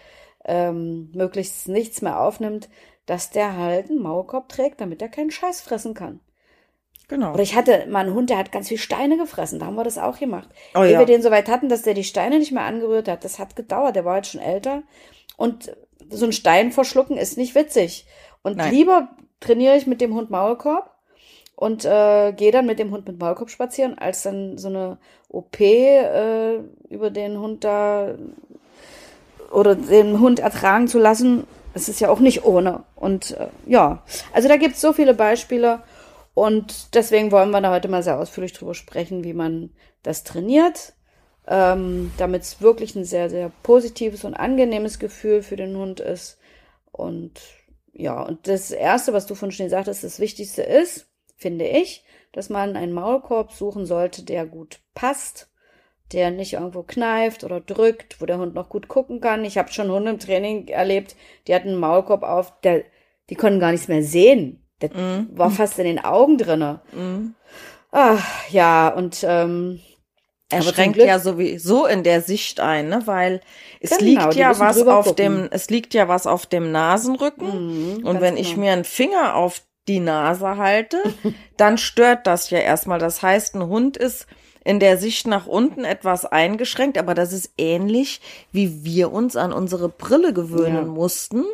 [0.45, 2.69] ähm, möglichst nichts mehr aufnimmt,
[3.05, 6.19] dass der halt einen Maulkorb trägt, damit er keinen Scheiß fressen kann.
[7.09, 7.33] Genau.
[7.33, 9.59] Oder ich hatte mal einen Hund, der hat ganz viel Steine gefressen.
[9.59, 10.49] Da haben wir das auch gemacht.
[10.75, 10.99] Oh Ehe ja.
[10.99, 13.23] wir den so weit hatten, dass der die Steine nicht mehr angerührt hat.
[13.23, 13.95] Das hat gedauert.
[13.95, 14.83] Der war halt schon älter.
[15.37, 15.75] Und
[16.09, 18.05] so ein Stein verschlucken ist nicht witzig.
[18.43, 18.71] Und Nein.
[18.71, 20.91] lieber trainiere ich mit dem Hund Maulkorb
[21.55, 24.97] und äh, gehe dann mit dem Hund mit Maulkorb spazieren, als dann so eine
[25.29, 26.57] OP äh,
[26.89, 28.15] über den Hund da
[29.51, 31.45] oder den Hund ertragen zu lassen.
[31.73, 32.83] Es ist ja auch nicht ohne.
[32.95, 35.81] Und äh, ja, also da gibt es so viele Beispiele.
[36.37, 39.71] Und deswegen wollen wir da heute mal sehr ausführlich drüber sprechen, wie man
[40.03, 40.93] das trainiert,
[41.47, 46.37] ähm, damit es wirklich ein sehr, sehr positives und angenehmes Gefühl für den Hund ist.
[46.91, 47.41] Und
[47.91, 52.49] ja, und das Erste, was du von Schnee sagtest, das Wichtigste ist, finde ich, dass
[52.49, 55.49] man einen Maulkorb suchen sollte, der gut passt,
[56.11, 59.43] der nicht irgendwo kneift oder drückt, wo der Hund noch gut gucken kann.
[59.43, 61.15] Ich habe schon Hunde im Training erlebt,
[61.47, 62.83] die hatten einen Maulkorb auf, der,
[63.31, 64.63] die konnten gar nichts mehr sehen.
[64.81, 65.29] Der Mhm.
[65.33, 66.81] war fast in den Augen drinne.
[66.91, 67.35] Mhm.
[67.91, 69.79] Ach, ja, und ähm,
[70.49, 73.01] Er schränkt ja sowieso in der Sicht ein, ne?
[73.05, 73.41] weil
[73.79, 75.15] es Genau, liegt ja was auf gucken.
[75.17, 77.97] dem, es liegt ja was auf dem Nasenrücken.
[77.97, 78.61] Mhm, Und wenn ich genau.
[78.61, 81.01] mir einen Finger auf die Nase halte,
[81.57, 82.99] dann stört das ja erstmal.
[82.99, 84.27] Das heißt, ein Hund ist
[84.67, 88.19] in der Sicht nach unten etwas eingeschränkt, aber das ist ähnlich,
[88.51, 90.81] wie wir uns an unsere Brille gewöhnen Ja.
[90.81, 90.89] Mhm.
[90.89, 91.45] mussten.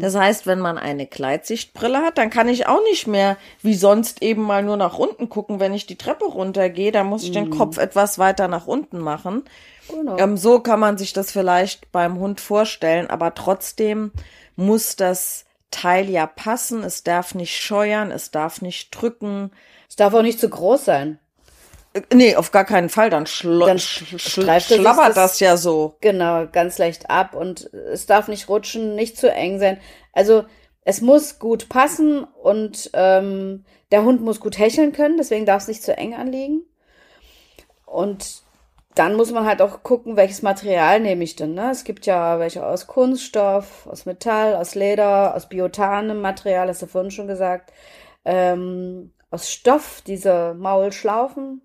[0.00, 4.22] Das heißt, wenn man eine Gleitsichtbrille hat, dann kann ich auch nicht mehr wie sonst
[4.22, 6.92] eben mal nur nach unten gucken, wenn ich die Treppe runtergehe.
[6.92, 9.44] Da muss ich den Kopf etwas weiter nach unten machen.
[9.90, 10.16] Genau.
[10.16, 14.12] Ähm, so kann man sich das vielleicht beim Hund vorstellen, aber trotzdem
[14.56, 16.84] muss das Teil ja passen.
[16.84, 19.50] Es darf nicht scheuern, es darf nicht drücken.
[19.90, 21.18] es darf auch nicht zu groß sein.
[22.12, 23.10] Nee, auf gar keinen Fall.
[23.10, 25.96] Dann, schlo Dann sch er schlabbert das- das ja so.
[26.00, 29.78] Genau, ganz leicht ab und es darf nicht rutschen, nicht zu eng sein.
[30.12, 30.44] Also
[30.84, 35.68] es muss gut passen und ähm, der Hund muss gut hecheln können, deswegen darf es
[35.68, 36.62] nicht zu eng anliegen.
[37.86, 38.42] Und
[38.94, 41.54] dann muss man halt auch gucken, welches Material nehme ich denn.
[41.54, 41.70] Ne?
[41.70, 46.86] Es gibt ja welche aus Kunststoff, aus Metall, aus Leder, aus biotanem Material, hast du
[46.86, 47.72] vorhin schon gesagt,
[48.24, 51.62] ähm, aus Stoff, diese Maulschlaufen.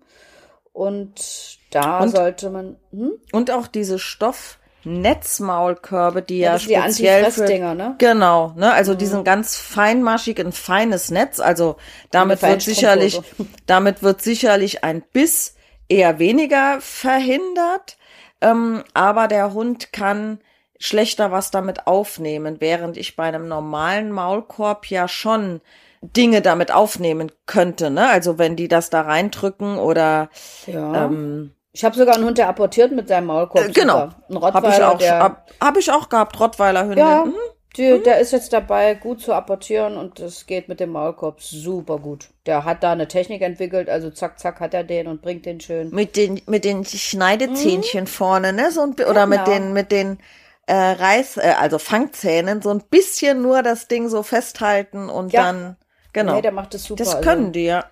[0.72, 2.76] Und da Und- sollte man.
[2.92, 3.12] Hm?
[3.32, 7.94] Und auch diese Stoffnetzmaulkörbe, die Ja, ja, sind die speziell für ne?
[7.98, 8.72] Genau, ne?
[8.72, 11.40] Also die sind ganz feinmaschig, ein feines Netz.
[11.40, 11.76] Also
[12.10, 13.20] damit wird sicherlich,
[13.66, 15.56] damit wird sicherlich ein Biss
[15.88, 17.96] eher weniger verhindert.
[18.40, 20.38] Ähm, aber der Hund kann
[20.78, 25.60] schlechter was damit aufnehmen, während ich bei einem normalen Maulkorb ja schon
[26.02, 28.08] Dinge damit aufnehmen könnte, ne?
[28.08, 30.30] Also wenn die das da reindrücken oder
[30.66, 31.06] Ja.
[31.06, 33.68] ähm, ich habe sogar einen Hund, der apportiert mit seinem Maulkorb.
[33.68, 34.08] äh, genau.
[34.28, 36.98] Ein Rottweiler, habe ich auch, hab, hab ich auch gehabt, Rottweiler-Hündin.
[36.98, 37.34] ja, Mhm.
[37.76, 41.98] die, der ist jetzt dabei, gut zu apportieren und das geht mit dem Maulkorb super
[41.98, 42.30] gut.
[42.46, 45.60] Der hat da eine Technik entwickelt, also zack, zack hat er den und bringt den
[45.60, 45.90] schön.
[45.90, 48.70] Mit den, mit den Schneidezähnchen vorne, ne?
[48.72, 49.44] So ein, oder mit Mhm.
[49.44, 49.56] Genau.
[49.58, 50.18] den, mit den
[50.66, 55.42] äh, Reiß, äh, also Fangzähnen, so ein bisschen nur das Ding so festhalten und Ja.
[55.42, 55.76] dann,
[56.22, 56.34] genau.
[56.36, 57.04] Nee, der macht das super.
[57.04, 57.28] das also.
[57.28, 57.84] können die, ja.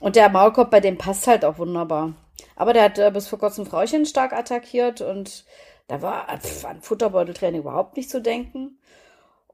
[0.00, 2.14] Und der Maulkorb bei dem passt halt auch wunderbar.
[2.56, 5.44] Aber der hat äh, bis vor kurzem Frauchen stark attackiert und
[5.88, 8.78] da war pf, an Futterbeuteltraining überhaupt nicht zu denken.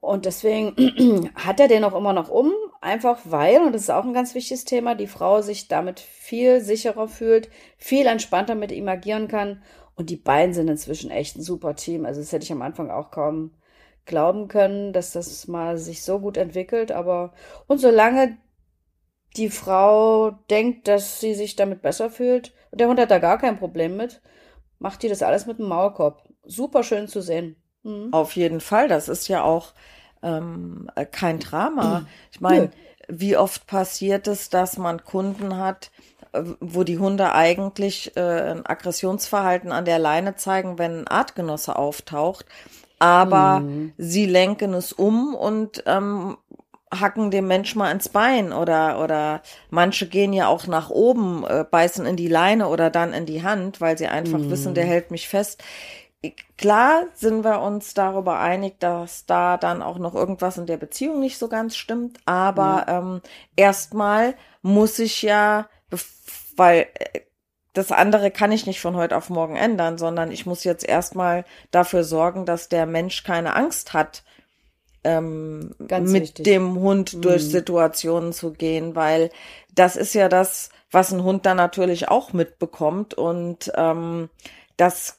[0.00, 4.04] Und deswegen hat er den auch immer noch um, einfach weil, und das ist auch
[4.04, 8.88] ein ganz wichtiges Thema, die Frau sich damit viel sicherer fühlt, viel entspannter mit ihm
[8.88, 9.62] agieren kann.
[9.96, 12.04] Und die beiden sind inzwischen echt ein super Team.
[12.04, 13.52] Also das hätte ich am Anfang auch kaum
[14.06, 16.92] glauben können, dass das mal sich so gut entwickelt.
[16.92, 17.32] Aber
[17.66, 18.36] und solange
[19.36, 23.38] die Frau denkt, dass sie sich damit besser fühlt, und der Hund hat da gar
[23.38, 24.20] kein Problem mit,
[24.78, 26.22] macht die das alles mit dem Maulkorb.
[26.44, 27.56] Super schön zu sehen.
[27.84, 28.12] Mhm.
[28.12, 28.88] Auf jeden Fall.
[28.88, 29.72] Das ist ja auch
[30.22, 32.06] ähm, kein Drama.
[32.32, 32.70] Ich meine,
[33.06, 35.90] wie oft passiert es, dass man Kunden hat,
[36.32, 41.76] äh, wo die Hunde eigentlich äh, ein Aggressionsverhalten an der Leine zeigen, wenn ein Artgenosse
[41.76, 42.46] auftaucht,
[42.98, 43.92] aber mhm.
[43.98, 46.37] sie lenken es um und ähm,
[47.00, 51.64] hacken dem Mensch mal ins Bein oder oder manche gehen ja auch nach oben, äh,
[51.68, 54.50] beißen in die Leine oder dann in die Hand, weil sie einfach mhm.
[54.50, 55.62] wissen, der hält mich fest.
[56.57, 61.20] Klar sind wir uns darüber einig, dass da dann auch noch irgendwas in der Beziehung
[61.20, 62.98] nicht so ganz stimmt, aber ja.
[62.98, 63.20] ähm,
[63.57, 65.68] erstmal muss ich ja,
[66.57, 67.20] weil äh,
[67.74, 71.44] das andere kann ich nicht von heute auf morgen ändern, sondern ich muss jetzt erstmal
[71.70, 74.22] dafür sorgen, dass der Mensch keine Angst hat,
[75.02, 76.44] ähm, mit wichtig.
[76.44, 77.20] dem Hund mhm.
[77.22, 79.30] durch Situationen zu gehen, weil
[79.74, 84.30] das ist ja das, was ein Hund dann natürlich auch mitbekommt und ähm,
[84.76, 85.18] das,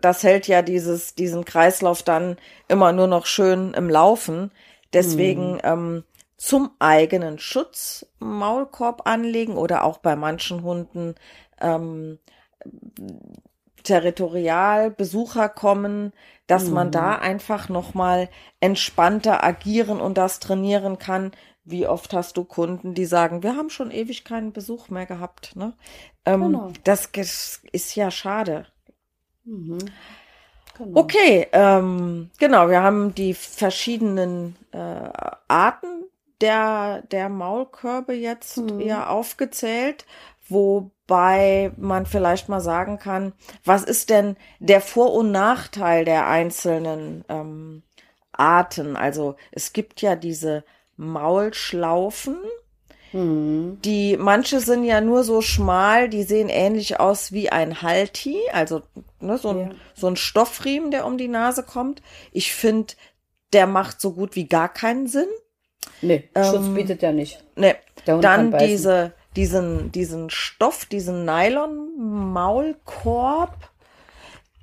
[0.00, 2.36] das hält ja dieses, diesen Kreislauf dann
[2.68, 4.50] immer nur noch schön im Laufen.
[4.92, 5.60] Deswegen mhm.
[5.62, 6.04] ähm,
[6.36, 11.14] zum eigenen Schutz Maulkorb anlegen oder auch bei manchen Hunden
[11.60, 12.18] ähm,
[13.82, 16.12] territorial Besucher kommen,
[16.46, 16.74] dass mhm.
[16.74, 18.28] man da einfach noch mal
[18.60, 21.32] entspannter agieren und das trainieren kann.
[21.64, 25.54] Wie oft hast du Kunden, die sagen, wir haben schon ewig keinen Besuch mehr gehabt.
[25.56, 25.74] Ne?
[26.24, 26.72] Ähm, genau.
[26.84, 27.10] Das
[27.72, 28.66] ist ja schade.
[29.44, 29.78] Mhm.
[30.76, 31.00] Genau.
[31.00, 35.10] Okay, ähm, genau, wir haben die verschiedenen äh,
[35.48, 36.04] Arten
[36.40, 38.80] der, der Maulkörbe jetzt mhm.
[38.80, 40.06] eher aufgezählt,
[41.10, 43.32] wobei man vielleicht mal sagen kann,
[43.64, 47.82] was ist denn der Vor- und Nachteil der einzelnen ähm,
[48.32, 48.96] Arten?
[48.96, 50.64] Also es gibt ja diese
[50.96, 52.36] Maulschlaufen,
[53.12, 53.78] Mhm.
[53.84, 58.82] Die, manche sind ja nur so schmal, die sehen ähnlich aus wie ein Halti, also
[59.18, 59.70] ne, so, ein, ja.
[59.96, 62.02] so ein Stoffriemen, der um die Nase kommt.
[62.30, 62.94] Ich finde,
[63.52, 65.26] der macht so gut wie gar keinen Sinn.
[66.02, 67.42] Nee, Schutz ähm, bietet ja nicht.
[67.56, 67.74] Nee.
[68.04, 73.54] Dann diese, diesen, diesen Stoff, diesen Nylon-Maulkorb,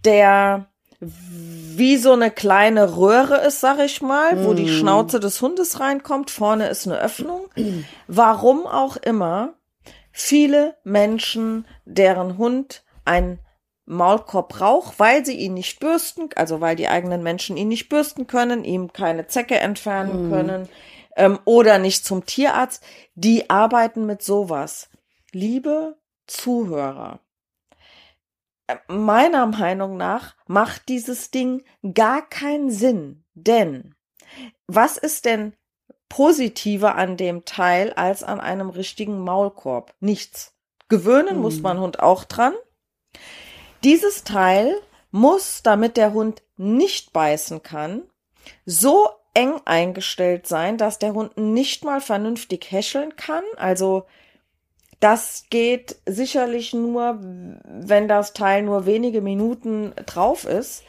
[0.03, 0.67] der
[0.99, 4.45] wie so eine kleine Röhre ist, sag ich mal, mm.
[4.45, 4.79] wo die mm.
[4.79, 6.31] Schnauze des Hundes reinkommt.
[6.31, 7.41] Vorne ist eine Öffnung.
[8.07, 9.53] Warum auch immer,
[10.11, 13.37] viele Menschen, deren Hund ein
[13.85, 18.25] Maulkorb braucht, weil sie ihn nicht bürsten, also weil die eigenen Menschen ihn nicht bürsten
[18.25, 20.31] können, ihm keine Zecke entfernen mm.
[20.31, 20.69] können
[21.17, 22.81] ähm, oder nicht zum Tierarzt,
[23.15, 24.89] die arbeiten mit sowas.
[25.33, 27.19] Liebe Zuhörer,
[28.87, 33.25] meiner Meinung nach macht dieses Ding gar keinen Sinn.
[33.33, 33.95] Denn
[34.67, 35.53] was ist denn
[36.09, 39.93] positiver an dem Teil als an einem richtigen Maulkorb?
[39.99, 40.53] Nichts.
[40.89, 41.41] Gewöhnen hm.
[41.41, 42.53] muss man Hund auch dran.
[43.83, 44.75] Dieses Teil
[45.11, 48.03] muss, damit der Hund nicht beißen kann,
[48.65, 53.43] so eng eingestellt sein, dass der Hund nicht mal vernünftig häscheln kann.
[53.55, 54.07] Also
[54.99, 60.83] das geht sicherlich nur, wenn das Teil nur wenige Minuten drauf ist.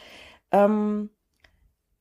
[0.51, 1.11] Ähm,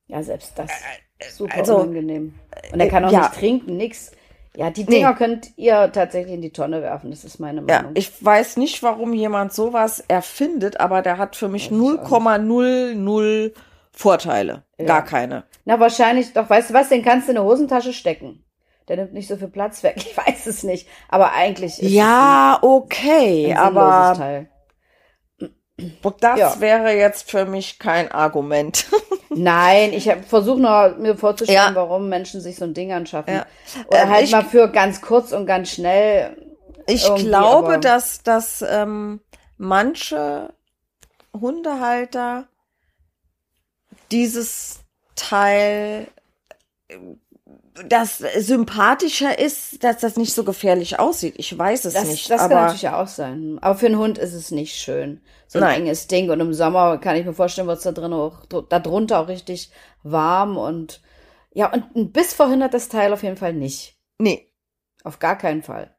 [0.06, 2.34] ja, selbst das äh, äh super also, unangenehm.
[2.72, 3.20] Und er kann auch ja.
[3.20, 4.12] nicht trinken, nix.
[4.56, 5.16] Ja, die Dinger nee.
[5.16, 7.90] könnt ihr tatsächlich in die Tonne werfen, das ist meine Meinung.
[7.94, 13.52] Ja, ich weiß nicht, warum jemand sowas erfindet, aber der hat für mich 0,00
[13.92, 14.64] Vorteile.
[14.78, 14.86] Ja.
[14.86, 15.44] Gar keine.
[15.64, 18.44] Na, wahrscheinlich doch, weißt du was, den kannst du in eine Hosentasche stecken
[18.88, 19.96] der nimmt nicht so viel Platz weg.
[20.08, 24.48] Ich weiß es nicht, aber eigentlich ist ja es ein, okay, ein aber Teil.
[26.20, 26.60] das ja.
[26.60, 28.86] wäre jetzt für mich kein Argument.
[29.30, 31.74] Nein, ich versuche nur mir vorzustellen, ja.
[31.74, 33.34] warum Menschen sich so ein Ding anschaffen.
[33.34, 33.46] Ja.
[33.88, 36.36] Oder ähm, halt ich, mal für ganz kurz und ganz schnell.
[36.86, 39.20] Ich glaube, dass, dass ähm,
[39.58, 40.54] manche
[41.38, 42.48] Hundehalter
[44.10, 44.80] dieses
[45.14, 46.08] Teil
[47.86, 51.34] das sympathischer ist, dass das nicht so gefährlich aussieht.
[51.38, 52.30] Ich weiß es das, nicht.
[52.30, 53.58] Das aber kann natürlich auch sein.
[53.60, 55.20] Aber für einen Hund ist es nicht schön.
[55.46, 55.82] So ein Nein.
[55.82, 56.30] enges Ding.
[56.30, 59.28] Und im Sommer kann ich mir vorstellen, wird es da drin auch, da drunter auch
[59.28, 59.70] richtig
[60.02, 61.00] warm und,
[61.52, 63.96] ja, und ein Biss verhindert das Teil auf jeden Fall nicht.
[64.18, 64.52] Nee.
[65.04, 65.94] Auf gar keinen Fall.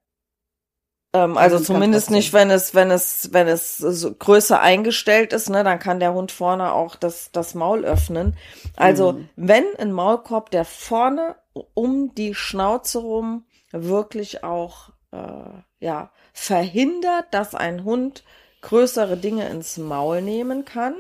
[1.13, 5.63] Ähm, also, zumindest nicht, wenn es, wenn es, wenn es so größer eingestellt ist, ne,
[5.63, 8.37] dann kann der Hund vorne auch das, das Maul öffnen.
[8.75, 9.29] Also, mhm.
[9.35, 11.35] wenn ein Maulkorb, der vorne
[11.73, 18.23] um die Schnauze rum wirklich auch, äh, ja, verhindert, dass ein Hund
[18.61, 20.95] größere Dinge ins Maul nehmen kann.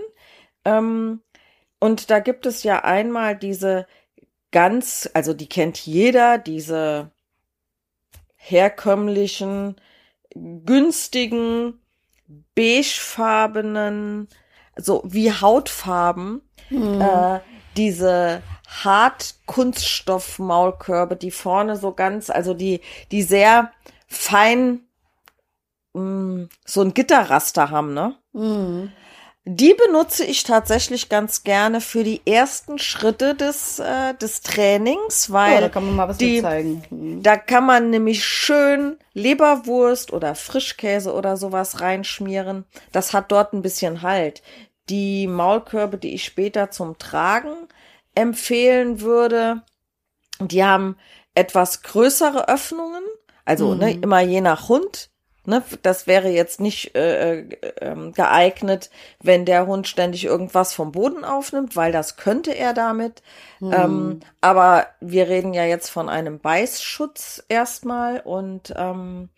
[0.65, 1.21] Ähm,
[1.79, 3.85] und da gibt es ja einmal diese
[4.51, 7.11] ganz, also die kennt jeder, diese
[8.35, 9.75] herkömmlichen
[10.35, 11.79] günstigen,
[12.55, 14.27] beigefarbenen,
[14.75, 17.01] so wie Hautfarben, mhm.
[17.01, 17.39] äh,
[17.75, 23.71] diese Hart-Kunststoff-Maulkörbe, die vorne so ganz, also die, die sehr
[24.07, 24.81] fein
[25.93, 28.17] mh, mm, so ein Gitterraster haben, ne?
[28.33, 28.91] Mhm.
[29.45, 35.53] Die benutze ich tatsächlich ganz gerne für die ersten Schritte des, äh, des Trainings, weil
[35.55, 36.83] ja, da kann man mal was die, zeigen.
[36.89, 37.23] Mhm.
[37.23, 42.65] Da kann man nämlich schön Leberwurst oder Frischkäse oder sowas reinschmieren.
[42.91, 44.43] Das hat dort ein bisschen Halt.
[44.89, 47.53] Die Maulkörbe, die ich später zum Tragen
[48.15, 49.61] empfehlen würde,
[50.39, 50.97] die haben
[51.33, 53.03] etwas größere Öffnungen.
[53.45, 53.99] Also ne, mhm.
[53.99, 55.08] ne, immer je nach Hund.
[55.49, 61.25] Ne, das wäre jetzt nicht äh, äh, geeignet, wenn der Hund ständig irgendwas vom Boden
[61.25, 63.23] aufnimmt, weil das könnte er damit.
[63.59, 63.73] Mhm.
[63.73, 69.29] Ähm, aber wir reden ja jetzt von einem Beißschutz erstmal und ähm,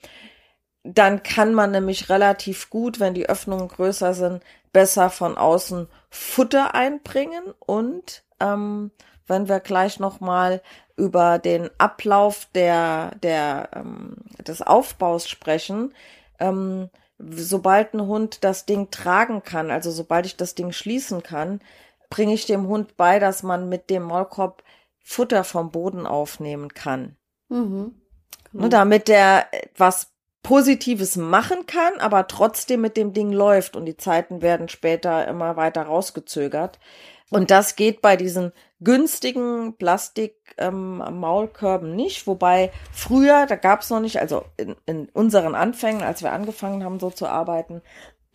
[0.83, 4.43] dann kann man nämlich relativ gut, wenn die Öffnungen größer sind,
[4.73, 8.91] besser von außen Futter einbringen und ähm,
[9.27, 10.61] wenn wir gleich noch mal
[11.01, 15.93] über den Ablauf der, der, ähm, des Aufbaus sprechen,
[16.39, 21.59] ähm, sobald ein Hund das Ding tragen kann, also sobald ich das Ding schließen kann,
[22.09, 24.63] bringe ich dem Hund bei, dass man mit dem Maulkorb
[24.99, 27.17] Futter vom Boden aufnehmen kann.
[27.49, 27.95] Mhm.
[28.51, 28.63] Genau.
[28.63, 30.11] Ne, damit der was
[30.43, 35.55] Positives machen kann, aber trotzdem mit dem Ding läuft und die Zeiten werden später immer
[35.55, 36.79] weiter rausgezögert.
[37.31, 42.27] Und das geht bei diesen günstigen Plastik-Maulkörben ähm, nicht.
[42.27, 46.83] Wobei früher, da gab es noch nicht, also in, in unseren Anfängen, als wir angefangen
[46.83, 47.81] haben, so zu arbeiten,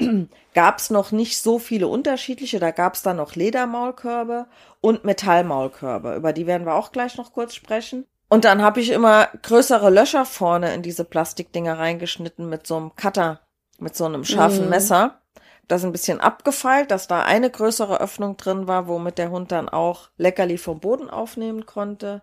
[0.54, 2.58] gab es noch nicht so viele unterschiedliche.
[2.58, 4.46] Da gab es dann noch Ledermaulkörbe
[4.80, 6.14] und Metallmaulkörbe.
[6.14, 8.06] Über die werden wir auch gleich noch kurz sprechen.
[8.30, 12.96] Und dann habe ich immer größere Löcher vorne in diese Plastikdinger reingeschnitten mit so einem
[12.96, 13.40] Cutter,
[13.78, 14.70] mit so einem scharfen mm.
[14.70, 15.20] Messer
[15.68, 19.68] das ein bisschen abgefeilt, dass da eine größere Öffnung drin war, womit der Hund dann
[19.68, 22.22] auch Leckerli vom Boden aufnehmen konnte.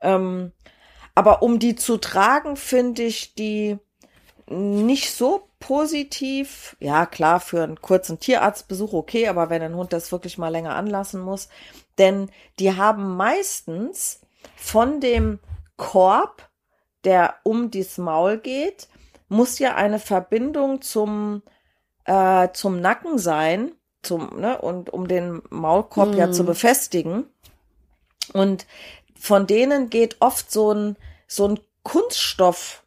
[0.00, 0.52] Ähm,
[1.14, 3.78] aber um die zu tragen, finde ich die
[4.48, 6.76] nicht so positiv.
[6.80, 10.74] Ja, klar, für einen kurzen Tierarztbesuch okay, aber wenn ein Hund das wirklich mal länger
[10.74, 11.48] anlassen muss,
[11.98, 14.20] denn die haben meistens
[14.56, 15.38] von dem
[15.76, 16.48] Korb,
[17.04, 18.88] der um das Maul geht,
[19.28, 21.42] muss ja eine Verbindung zum
[22.04, 26.18] äh, zum Nacken sein, zum, ne, und um den Maulkorb mm.
[26.18, 26.46] ja zu hm.
[26.46, 27.24] befestigen.
[28.32, 28.66] Und
[29.18, 32.82] von denen geht oft so ein, so ein Kunststoff,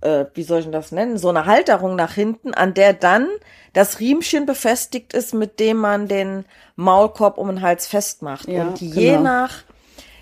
[0.00, 3.28] äh, wie soll ich denn das nennen, so eine Halterung nach hinten, an der dann
[3.72, 6.44] das Riemchen befestigt ist, mit dem man den
[6.76, 8.48] Maulkorb um den Hals festmacht.
[8.48, 9.22] Ja, und je genau.
[9.22, 9.62] nach,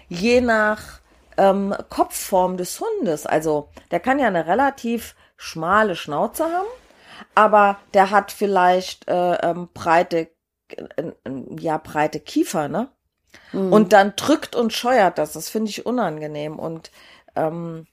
[0.08, 1.00] je nach
[1.36, 6.68] ähm, Kopfform des Hundes, also der kann ja eine relativ schmale Schnauze haben
[7.35, 10.30] aber der hat vielleicht äh, ähm, breite,
[10.68, 11.12] äh,
[11.59, 12.90] ja, breite Kiefer, ne?
[13.52, 13.72] Mhm.
[13.72, 15.33] Und dann drückt und scheuert das.
[15.33, 16.59] Das finde ich unangenehm.
[16.59, 16.90] Und
[17.37, 17.87] ähm,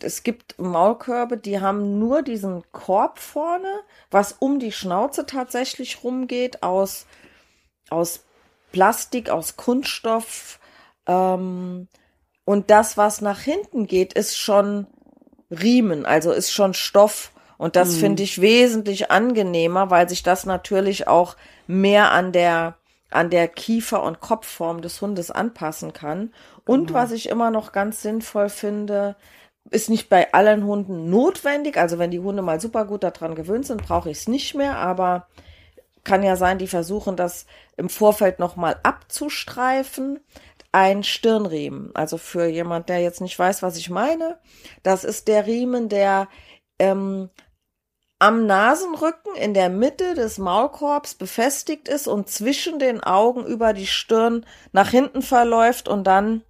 [0.00, 6.62] es gibt Maulkörbe, die haben nur diesen Korb vorne, was um die Schnauze tatsächlich rumgeht,
[6.62, 7.06] aus,
[7.90, 8.24] aus
[8.72, 10.60] Plastik, aus Kunststoff.
[11.06, 11.88] Ähm,
[12.44, 14.86] und das, was nach hinten geht, ist schon
[15.50, 17.32] Riemen, also ist schon Stoff.
[17.60, 18.00] Und das mhm.
[18.00, 22.76] finde ich wesentlich angenehmer, weil sich das natürlich auch mehr an der
[23.10, 26.32] an der Kiefer- und Kopfform des Hundes anpassen kann.
[26.64, 27.00] Und genau.
[27.00, 29.14] was ich immer noch ganz sinnvoll finde,
[29.70, 31.76] ist nicht bei allen Hunden notwendig.
[31.76, 34.78] Also wenn die Hunde mal super gut daran gewöhnt sind, brauche ich es nicht mehr.
[34.78, 35.26] Aber
[36.02, 37.44] kann ja sein, die versuchen das
[37.76, 40.20] im Vorfeld nochmal abzustreifen.
[40.72, 41.90] Ein Stirnriemen.
[41.94, 44.38] Also für jemand, der jetzt nicht weiß, was ich meine.
[44.82, 46.26] Das ist der Riemen, der
[46.78, 47.28] ähm,
[48.20, 53.86] am Nasenrücken in der Mitte des Maulkorbs befestigt ist und zwischen den Augen über die
[53.86, 56.42] Stirn nach hinten verläuft und dann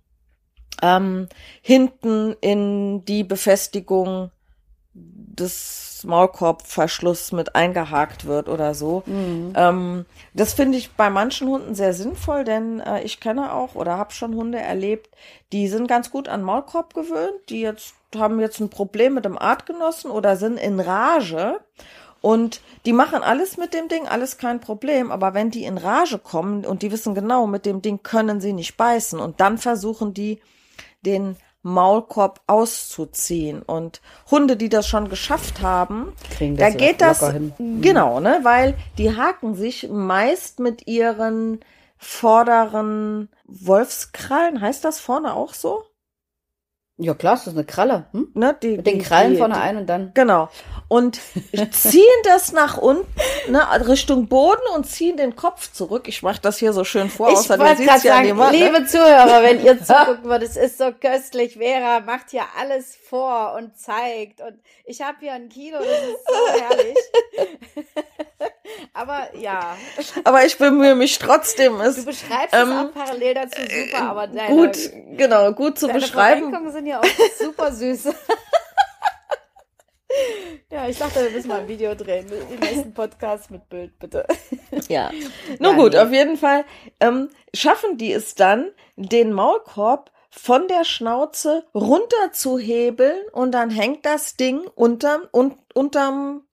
[0.83, 1.29] ähm,
[1.63, 4.33] hinten in die Befestigung
[5.41, 9.03] des Maulkorbverschlusses mit eingehakt wird oder so.
[9.07, 9.53] Mhm.
[9.55, 13.99] Ähm, das finde ich bei manchen Hunden sehr sinnvoll, denn äh, ich kenne auch oder
[13.99, 15.11] habe schon Hunde erlebt,
[15.53, 19.39] die sind ganz gut an Maulkorb gewöhnt, die jetzt haben jetzt ein Problem mit dem
[19.39, 21.61] Artgenossen oder sind in Rage
[22.21, 25.11] und die machen alles mit dem Ding, alles kein Problem.
[25.11, 28.53] Aber wenn die in Rage kommen und die wissen genau, mit dem Ding können sie
[28.53, 30.41] nicht beißen und dann versuchen die
[31.03, 33.63] den Maulkorb auszuziehen.
[33.63, 34.01] Und
[34.31, 36.13] Hunde, die das schon geschafft haben,
[36.57, 37.53] da geht das hin.
[37.59, 37.83] Mhm.
[37.83, 41.61] genau, ne, weil die haken sich meist mit ihren
[41.99, 45.85] vorderen Wolfskrallen, heißt das vorne auch so?
[47.03, 48.05] Ja, klar, das ist eine Kralle.
[48.13, 48.29] Hm?
[48.35, 50.13] Ne, die, Mit den Krallen die, vorne die, ein und dann.
[50.13, 50.51] Genau.
[50.87, 51.19] Und
[51.71, 53.07] ziehen das nach unten,
[53.49, 56.09] ne, Richtung Boden und ziehen den Kopf zurück.
[56.09, 58.37] Ich mache das hier so schön vor, Ich wollte sieht's gerade ja sagen.
[58.37, 58.51] Ne?
[58.51, 61.55] liebe Zuhörer, wenn ihr zugucken würdet, es ist so köstlich.
[61.55, 64.43] Vera macht hier alles vor und zeigt.
[64.43, 68.27] Und ich habe hier ein Kilo, das ist so herrlich.
[68.93, 69.77] Aber ja,
[70.25, 74.27] Aber ich bemühe mich trotzdem, es du beschreibst Ähm, es auch parallel dazu super, aber
[74.27, 74.77] deine, gut,
[75.17, 76.41] genau, gut zu deine beschreiben.
[76.51, 77.05] Verrenkungen sind ja auch
[77.39, 78.05] super süß.
[80.71, 82.27] ja, ich dachte, wir müssen mal ein Video drehen.
[82.29, 84.27] Den nächsten Podcast mit Bild, bitte.
[84.89, 85.11] Ja.
[85.59, 85.99] Nun Ja, gut, nee.
[85.99, 86.65] auf jeden Fall
[87.01, 94.37] ähm, schaffen die es dann, den Maulkorb von der Schnauze runterzuhebeln und dann hängt das
[94.37, 96.45] Ding unterm, un, unterm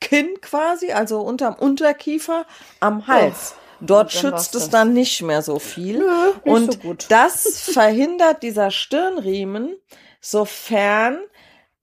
[0.00, 2.46] Kinn quasi, also unterm Unterkiefer
[2.80, 3.54] am Hals.
[3.80, 5.98] Dort dann war's schützt es dann nicht mehr so viel.
[5.98, 7.06] nicht und so gut.
[7.08, 9.76] das verhindert dieser Stirnriemen,
[10.20, 11.18] sofern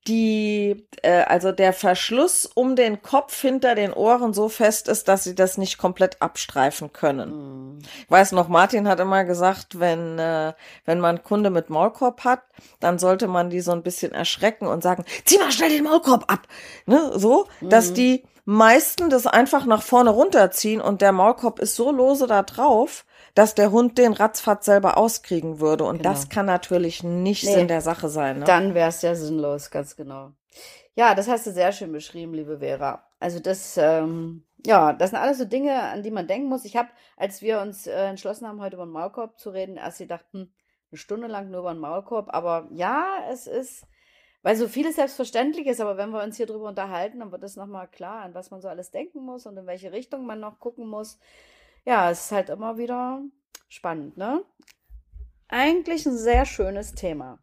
[0.07, 5.23] die, äh, also der Verschluss um den Kopf hinter den Ohren so fest ist, dass
[5.23, 7.79] sie das nicht komplett abstreifen können.
[8.03, 10.53] Ich weiß noch, Martin hat immer gesagt, wenn, äh,
[10.85, 12.41] wenn man Kunde mit Maulkorb hat,
[12.79, 16.31] dann sollte man die so ein bisschen erschrecken und sagen, zieh mal schnell den Maulkorb
[16.31, 16.47] ab.
[16.85, 17.11] Ne?
[17.15, 22.27] So, dass die meisten das einfach nach vorne runterziehen und der Maulkorb ist so lose
[22.27, 25.83] da drauf, dass der Hund den ratzfatz selber auskriegen würde.
[25.83, 26.09] Und Genau.
[26.09, 27.53] das kann natürlich nicht Nee.
[27.53, 28.39] Sinn der Sache sein.
[28.39, 28.45] Ne?
[28.45, 30.31] Dann wäre es ja sinnlos, ganz genau.
[30.95, 33.05] Ja, das hast du sehr schön beschrieben, liebe Vera.
[33.19, 36.63] Also das, ähm, ja, das sind alles so Dinge, an die man denken muss.
[36.63, 39.97] Ich habe, als wir uns äh, entschlossen haben, heute über den Maulkorb zu reden, erst
[39.99, 40.49] gedacht, hm,
[40.91, 42.33] eine Stunde lang nur über den Maulkorb.
[42.33, 43.83] Aber ja, es ist,
[44.43, 47.57] weil so vieles selbstverständlich ist, aber wenn wir uns hier drüber unterhalten, dann wird es
[47.57, 50.59] nochmal klar, an was man so alles denken muss und in welche Richtung man noch
[50.61, 51.19] gucken muss.
[51.85, 53.21] Ja, es ist halt immer wieder
[53.69, 54.43] spannend, ne?
[55.47, 57.39] Eigentlich ein sehr schönes Thema.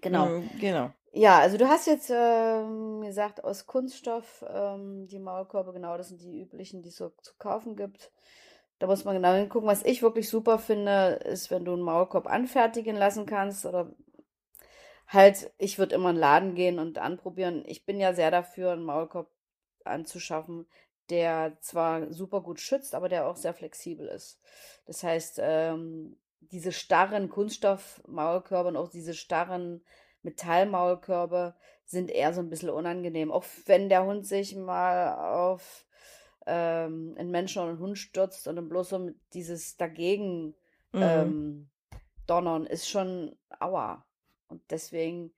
[0.00, 0.42] Genau.
[0.60, 0.92] Genau.
[1.12, 6.20] Ja, also du hast jetzt ähm, gesagt, aus Kunststoff ähm, die Maulkorbe, genau, das sind
[6.20, 8.12] die üblichen, die es so zu kaufen gibt.
[8.78, 9.68] Da muss man genau hingucken.
[9.68, 13.90] Was ich wirklich super finde, ist, wenn du einen Maulkorb anfertigen lassen kannst oder
[15.08, 17.64] halt, ich würde immer in den Laden gehen und anprobieren.
[17.66, 19.30] Ich bin ja sehr dafür, einen Maulkorb
[19.84, 20.66] anzuschaffen,
[21.10, 24.40] der zwar super gut schützt, aber der auch sehr flexibel ist.
[24.86, 29.84] Das heißt, ähm, diese starren Kunststoff-Maulkörbe und auch diese starren
[30.22, 31.54] Metallmaulkörbe
[31.84, 33.30] sind eher so ein bisschen unangenehm.
[33.30, 35.86] Auch wenn der Hund sich mal auf
[36.46, 40.54] ähm, einen Menschen oder einen Hund stürzt und dann bloß so dieses dagegen
[40.92, 41.02] Mhm.
[41.02, 41.70] ähm,
[42.26, 44.04] donnern ist schon aua.
[44.48, 45.32] Und deswegen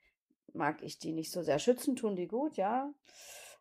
[0.53, 1.59] mag ich die nicht so sehr.
[1.59, 2.93] Schützen tun die gut, ja.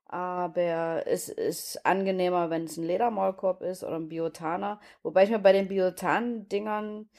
[0.09, 4.79] Aber es ist angenehmer, wenn es ein Ledermaulkorb ist oder ein Biotaner.
[5.03, 7.09] Wobei ich mir bei den Biotan-Dingern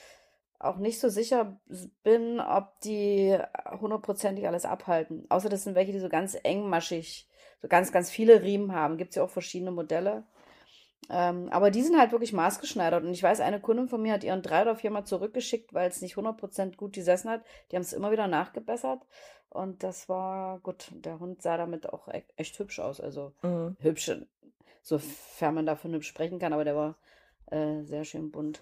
[0.59, 1.61] auch nicht so sicher
[2.03, 3.39] bin, ob die
[3.81, 5.27] hundertprozentig alles abhalten.
[5.29, 7.29] Außer das sind welche, die so ganz engmaschig,
[7.61, 8.97] so ganz, ganz viele Riemen haben.
[8.97, 10.25] Gibt es ja auch verschiedene Modelle.
[11.11, 13.05] Ähm, aber die sind halt wirklich maßgeschneidert.
[13.05, 16.03] Und ich weiß, eine Kundin von mir hat ihren drei oder viermal zurückgeschickt, weil es
[16.03, 17.43] nicht 100% gut gesessen hat.
[17.71, 19.01] Die haben es immer wieder nachgebessert.
[19.51, 20.89] Und das war gut.
[20.93, 23.01] Der Hund sah damit auch e echt hübsch aus.
[23.01, 23.77] Also Mhm.
[23.81, 24.11] hübsch,
[24.83, 26.53] sofern man davon hübsch sprechen kann.
[26.53, 26.97] Aber der war
[27.51, 28.61] äh, sehr schön bunt.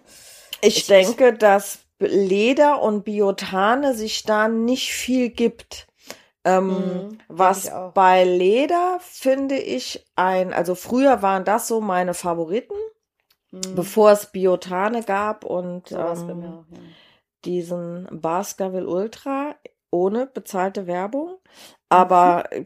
[0.61, 5.87] Ich, Ich- denke, dass Leder und Biotane sich da nicht viel gibt.
[6.45, 12.13] Ähm, Mhm, was ich bei Leder finde ich ein, also früher waren das so meine
[12.13, 12.75] Favoriten,
[13.51, 13.75] Mhm.
[13.75, 16.79] bevor es Biotane gab und So ähm, auch, ja.
[17.45, 19.55] diesen Baskerville Ultra
[19.91, 21.37] ohne bezahlte Werbung.
[21.89, 22.65] Aber Mhm.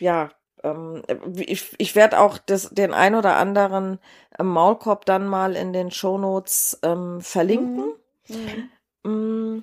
[0.00, 0.30] ja,
[0.62, 1.02] ähm,
[1.36, 3.98] ich, ich werde auch das, den ein oder anderen
[4.38, 7.94] äh, Maulkorb dann mal in den Shownotes ähm, verlinken.
[8.28, 8.70] Mhm.
[9.04, 9.60] Mm,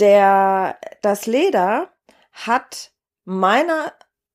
[0.00, 1.90] Der, das Leder
[2.32, 2.92] hat
[3.24, 3.92] meiner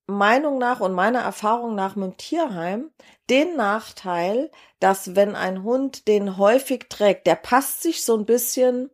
[0.08, 2.92] Meinung nach und meiner Erfahrung nach mit dem Tierheim
[3.30, 8.92] den Nachteil, dass wenn ein Hund den häufig trägt, der passt sich so ein bisschen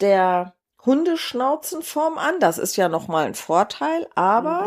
[0.00, 0.54] der
[0.86, 2.40] Hundeschnauzenform an.
[2.40, 4.60] Das ist ja nochmal ein Vorteil, aber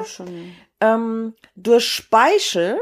[0.81, 2.79] Ja, ähm, durch Speichel,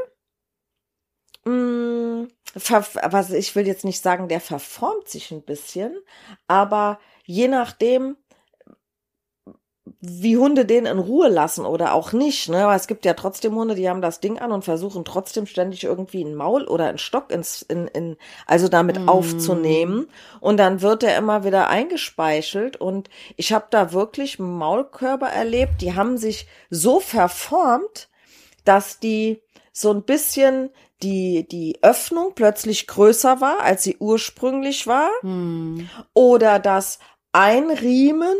[1.46, 2.28] mh,
[2.58, 5.98] ver- aber ich will jetzt nicht sagen, der verformt sich ein bisschen,
[6.48, 8.18] aber je nachdem,
[10.00, 12.64] wie Hunde den in Ruhe lassen oder auch nicht, ne?
[12.64, 15.84] Aber es gibt ja trotzdem Hunde, die haben das Ding an und versuchen trotzdem ständig
[15.84, 19.10] irgendwie ein Maul oder einen Stock ins, in, in, also damit Mm.
[19.10, 20.08] aufzunehmen.
[20.40, 22.78] Und dann wird er immer wieder eingespeichelt.
[22.78, 28.10] Und ich habe da wirklich Maulkörper erlebt, die haben sich so verformt,
[28.66, 30.70] dass die so ein bisschen
[31.04, 35.90] die, die Öffnung plötzlich größer war, als sie ursprünglich war Hm.
[36.14, 36.98] oder das
[37.32, 38.36] Einriemen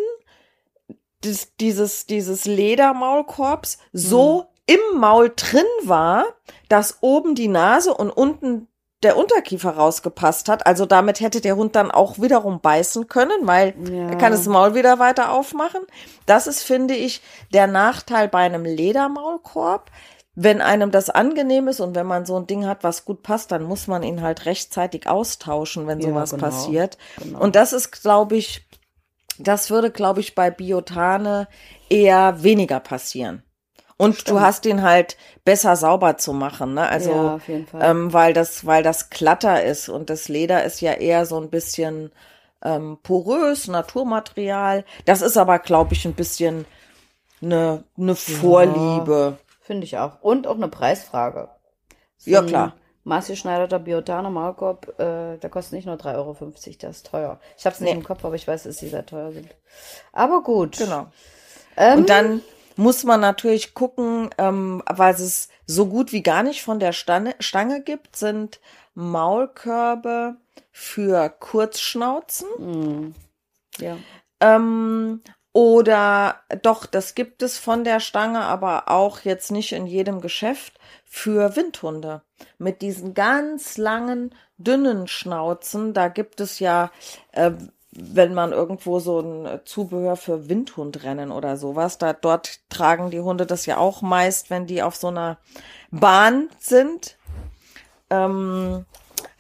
[1.28, 6.26] des, dieses, dieses Ledermaulkorbs so im Maul drin war,
[6.70, 8.68] dass oben die Nase und unten
[9.04, 10.66] der Unterkiefer rausgepasst hat.
[10.66, 14.10] Also damit hätte der Hund dann auch wiederum beißen können, weil Ja.
[14.10, 15.82] er kann das Maul wieder weiter aufmachen.
[16.26, 17.22] Das ist, finde ich,
[17.54, 19.92] der Nachteil bei einem Ledermaulkorb.
[20.40, 23.52] Wenn einem das angenehm ist und wenn man so ein Ding hat, was gut passt,
[23.52, 26.42] dann muss man ihn halt rechtzeitig austauschen, wenn Ja, sowas genau.
[26.44, 26.98] passiert.
[27.24, 27.40] Genau.
[27.40, 28.68] Und das ist, glaube ich,
[29.40, 31.48] das würde, glaube ich, bei Biotane
[31.90, 33.44] eher weniger passieren.
[33.98, 34.42] Und du Stimmt.
[34.42, 36.88] hast ihn halt besser sauber zu machen, ne?
[36.88, 37.82] Also, ja, auf jeden Fall.
[37.84, 41.50] ähm, weil das, weil das glatter ist und das Leder ist ja eher so ein
[41.50, 42.12] bisschen
[42.64, 44.86] ähm, porös, Naturmaterial.
[45.06, 46.66] Das ist aber, glaube ich, ein bisschen
[47.42, 49.40] eine, eine Vorliebe.
[49.62, 50.22] Finde ich auch.
[50.22, 51.50] Und auch eine Preisfrage.
[52.18, 52.74] So Ja,
[53.08, 53.44] ein klar.
[53.44, 56.36] Maßgeschneiderter Biotane Maulkorb, äh, der kostet nicht nur 3,50 Euro,
[56.82, 57.40] der ist teuer.
[57.58, 58.00] Ich habe es nicht Nee.
[58.00, 59.50] im Kopf, aber ich weiß, dass die sehr teuer sind.
[60.14, 60.78] Aber gut.
[60.78, 61.08] Genau.
[61.78, 62.42] Ähm, Und dann
[62.76, 67.36] muss man natürlich gucken, ähm, was es so gut wie gar nicht von der Stange,
[67.40, 68.60] Stange gibt, sind
[68.94, 70.38] Maulkörbe
[70.72, 72.48] für Kurzschnauzen.
[72.60, 73.12] mh,
[73.80, 73.98] ja.
[74.40, 75.22] Ähm,
[75.58, 80.74] oder doch, das gibt es von der Stange, aber auch jetzt nicht in jedem Geschäft
[81.04, 82.22] für Windhunde.
[82.60, 86.92] Mit diesen ganz langen, dünnen Schnauzen, da gibt es ja,
[87.32, 87.54] äh,
[87.90, 93.48] wenn man irgendwo so ein Zubehör für Windhundrennen oder sowas, da dort tragen die Hunde
[93.48, 95.40] das ja auch meist, wenn die auf so einer
[95.90, 97.18] Bahn sind.
[98.12, 98.86] Ähm,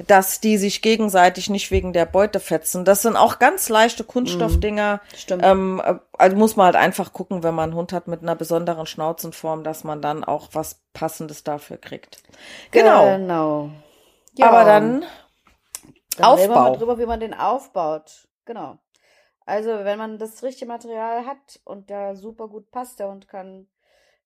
[0.05, 2.85] dass die sich gegenseitig nicht wegen der Beute fetzen.
[2.85, 5.01] Das sind auch ganz leichte Kunststoffdinger.
[5.15, 5.43] Stimmt.
[5.43, 8.35] Ähm, äh, also muss man halt einfach gucken, wenn man einen Hund hat mit einer
[8.35, 12.21] besonderen Schnauzenform, dass man dann auch was Passendes dafür kriegt.
[12.71, 13.05] Genau.
[13.05, 13.69] Genau.
[14.35, 15.03] Ja, Aber dann,
[16.17, 16.75] Dann reden wir mal Aufbau.
[16.77, 18.27] drüber, wie man den aufbaut.
[18.45, 18.77] Genau.
[19.45, 23.67] Also, wenn man das richtige Material hat und der super gut passt, der Hund kann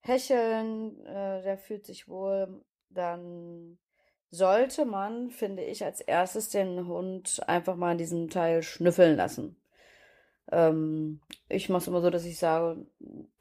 [0.02, 3.78] hecheln, äh, der fühlt sich wohl, dann
[4.32, 9.58] sollte man, finde ich, als erstes den Hund einfach mal in diesem Teil schnüffeln lassen.
[10.52, 12.86] Ähm, ich mache es immer so, dass ich sage,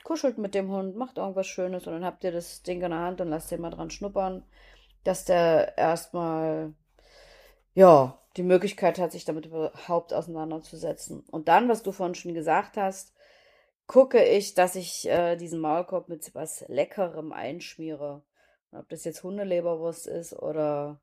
[0.05, 2.99] kuschelt mit dem Hund, macht irgendwas Schönes und dann habt ihr das Ding in der
[2.99, 4.45] Hand und lasst den mal dran schnuppern,
[5.05, 6.75] dass der erstmal
[7.75, 11.21] ja, die Möglichkeit hat, sich damit überhaupt auseinanderzusetzen.
[11.31, 13.15] Und dann, was du vorhin schon gesagt hast,
[13.87, 18.23] gucke ich, dass ich äh, diesen Maulkorb mit was Leckerem einschmiere.
[18.73, 21.01] Ob das jetzt Hundeleberwurst ist oder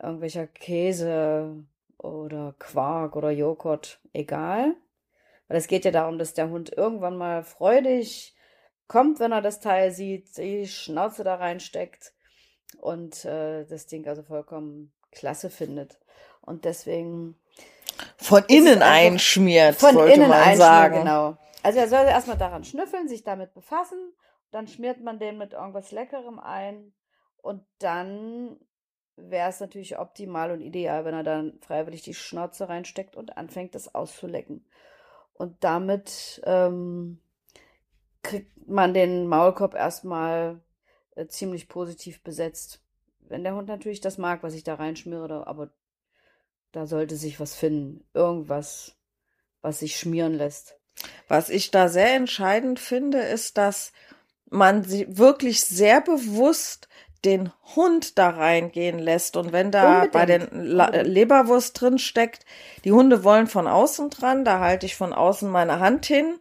[0.00, 1.64] irgendwelcher Käse
[1.98, 4.74] oder Quark oder Joghurt, egal.
[5.48, 8.34] Weil es geht ja darum, dass der Hund irgendwann mal freudig
[8.88, 12.12] kommt, wenn er das Teil sieht, die Schnauze da reinsteckt
[12.78, 15.98] und äh, das Ding also vollkommen klasse findet.
[16.40, 17.36] Und deswegen
[18.16, 20.98] von innen einschmiert, von sollte innen man einschmieren, sagen.
[21.00, 21.36] genau.
[21.62, 23.98] Also er soll erstmal daran schnüffeln, sich damit befassen,
[24.52, 26.92] dann schmiert man den mit irgendwas Leckerem ein
[27.38, 28.58] und dann
[29.16, 33.74] wäre es natürlich optimal und ideal, wenn er dann freiwillig die Schnauze reinsteckt und anfängt,
[33.74, 34.64] das auszulecken.
[35.34, 37.20] Und damit ähm,
[38.22, 40.60] kriegt man den Maulkorb erstmal
[41.16, 42.82] äh, ziemlich positiv besetzt.
[43.20, 45.70] Wenn der Hund natürlich das mag, was ich da reinschmiere, aber
[46.72, 48.04] da sollte sich was finden.
[48.14, 48.96] Irgendwas,
[49.60, 50.78] was sich schmieren lässt.
[51.28, 53.92] Was ich da sehr entscheidend finde, ist, dass
[54.52, 56.88] man sie wirklich sehr bewusst
[57.24, 59.36] den Hund da reingehen lässt.
[59.36, 60.66] Und wenn da bei den Unbedingt.
[60.72, 61.06] La Unbedingt.
[61.14, 62.44] Leberwurst drin steckt,
[62.84, 66.34] die Hunde wollen von außen dran, da halte ich von außen meine Hand hin,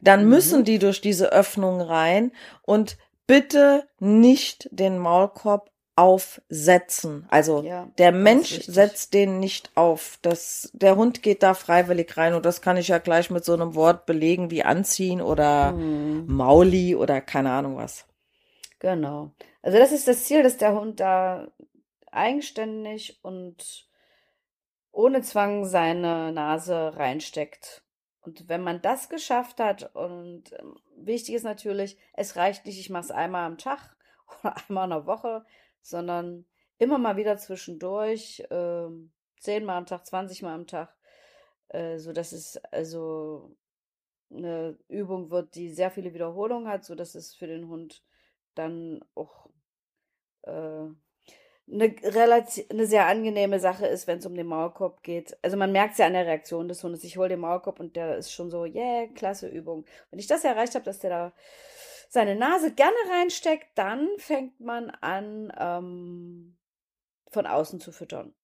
[0.00, 0.28] dann Mhm.
[0.30, 7.26] müssen die durch diese Öffnung rein und bitte nicht den Maulkorb aufsetzen.
[7.30, 10.18] Also Ja, der Mensch setzt den nicht auf.
[10.22, 13.54] Das, der Hund geht da freiwillig rein und das kann ich ja gleich mit so
[13.54, 16.26] einem Wort belegen wie anziehen oder Mhm.
[16.28, 18.06] Mauli oder keine Ahnung was.
[18.78, 19.32] Genau.
[19.62, 21.48] Also das ist das Ziel, dass der Hund da
[22.12, 23.88] eigenständig und
[24.92, 27.82] ohne Zwang seine Nase reinsteckt.
[28.20, 32.90] Und wenn man das geschafft hat, und ähm, wichtig ist natürlich, es reicht nicht, ich
[32.90, 33.96] mache es einmal am Tag
[34.42, 35.44] oder einmal in der Woche,
[35.88, 36.46] sondern
[36.78, 40.94] immer mal wieder zwischendurch, ähm, zehnmal am Tag, 20 Mal am Tag,
[41.68, 43.56] äh, so dass es also
[44.30, 48.02] eine Übung wird, die sehr viele Wiederholungen hat, so dass es für den Hund
[48.54, 49.48] dann auch
[50.42, 50.50] äh,
[51.68, 55.36] eine relativ eine sehr angenehme Sache ist, wenn es um den Maulkorb geht.
[55.42, 57.04] Also man merkt es ja an der Reaktion des Hundes.
[57.04, 59.84] Ich hole den Maulkorb und der ist schon so, yeah, klasse Übung.
[60.10, 61.32] Wenn ich das erreicht habe, dass der da
[62.08, 66.56] seine Nase gerne reinsteckt, dann fängt man an, ähm,
[67.28, 68.34] von außen zu füttern.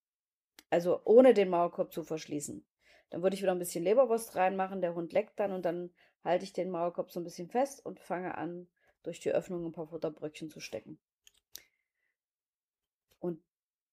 [0.71, 2.67] Also ohne den Maulkorb zu verschließen.
[3.11, 5.91] Dann würde ich wieder ein bisschen Leberwurst reinmachen, der Hund leckt dann und dann
[6.25, 8.69] halte ich den Maulkorb so ein bisschen fest und fange an,
[9.03, 10.99] durch die Öffnung ein paar Futterbröckchen zu stecken.
[13.19, 13.43] Und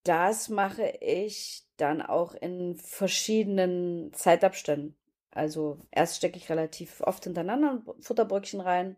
[0.03, 4.95] das mache ich dann auch in verschiedenen Zeitabständen.
[5.31, 8.95] Also erst stecke ich relativ oft hintereinander ein Futterbröckchen rein,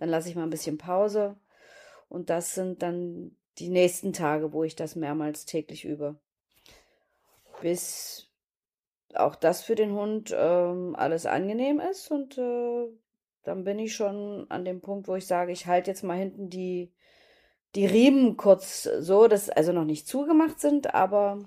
[0.00, 1.36] dann lasse ich mal ein bisschen Pause
[2.08, 6.18] und das sind dann die nächsten Tage, wo ich das mehrmals täglich übe.
[7.60, 8.30] Bis
[9.14, 12.86] auch das für den Hund ähm, alles angenehm ist und äh,
[13.42, 16.48] dann bin ich schon an dem Punkt, wo ich sage, ich halte jetzt mal hinten
[16.48, 16.94] die,
[17.74, 21.40] die Riemen kurz so, dass also noch nicht zugemacht sind, aber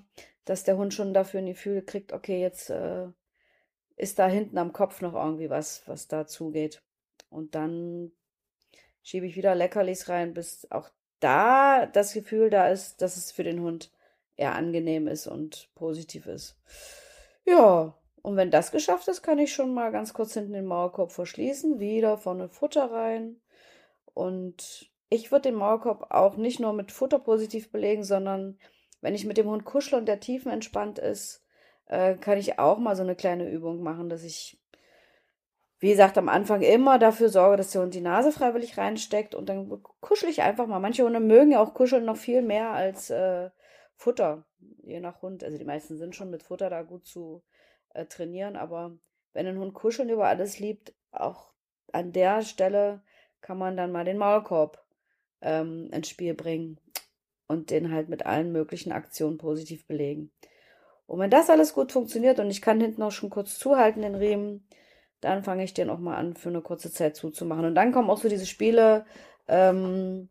[0.44, 3.08] dass der Hund schon dafür ein Gefühl kriegt, okay, jetzt äh,
[3.96, 6.82] ist da hinten am Kopf noch irgendwie was, was da zugeht.
[7.30, 8.12] Und dann
[9.04, 10.88] schiebe ich wieder Leckerlis rein, bis auch
[11.20, 13.92] da das Gefühl da ist, dass es für den Hund
[14.36, 16.58] eher angenehm ist und positiv ist.
[17.44, 21.12] Ja, und wenn das geschafft ist, kann ich schon mal ganz kurz hinten den Maulkorb
[21.12, 23.40] verschließen, wieder vorne Futter rein.
[24.14, 28.58] Und ich würde den Maulkorb auch nicht nur mit Futter positiv belegen, sondern
[29.02, 31.44] wenn ich mit dem Hund kuschle und der tiefenentspannt ist,
[31.86, 34.58] äh, kann ich auch mal so eine kleine Übung machen, dass ich,
[35.80, 39.48] wie gesagt, am Anfang immer dafür sorge, dass der Hund die Nase freiwillig reinsteckt und
[39.48, 40.78] dann kuschel ich einfach mal.
[40.78, 43.50] Manche Hunde mögen ja auch kuscheln noch viel mehr als äh,
[43.96, 44.46] Futter,
[44.82, 45.44] je nach Hund.
[45.44, 47.42] Also die meisten sind schon mit Futter da gut zu
[47.92, 48.96] äh, trainieren, aber
[49.32, 51.52] wenn ein Hund kuscheln über alles liebt, auch
[51.92, 53.02] an der Stelle
[53.40, 54.82] kann man dann mal den Maulkorb
[55.42, 56.78] ähm, ins Spiel bringen
[57.46, 60.32] und den halt mit allen möglichen Aktionen positiv belegen.
[61.06, 64.14] Und wenn das alles gut funktioniert und ich kann hinten auch schon kurz zuhalten, den
[64.14, 64.66] Riemen,
[65.24, 67.64] dann fange ich den auch mal an, für eine kurze Zeit zuzumachen.
[67.64, 69.04] Und dann kommen auch so diese Spiele,
[69.48, 70.28] ähm,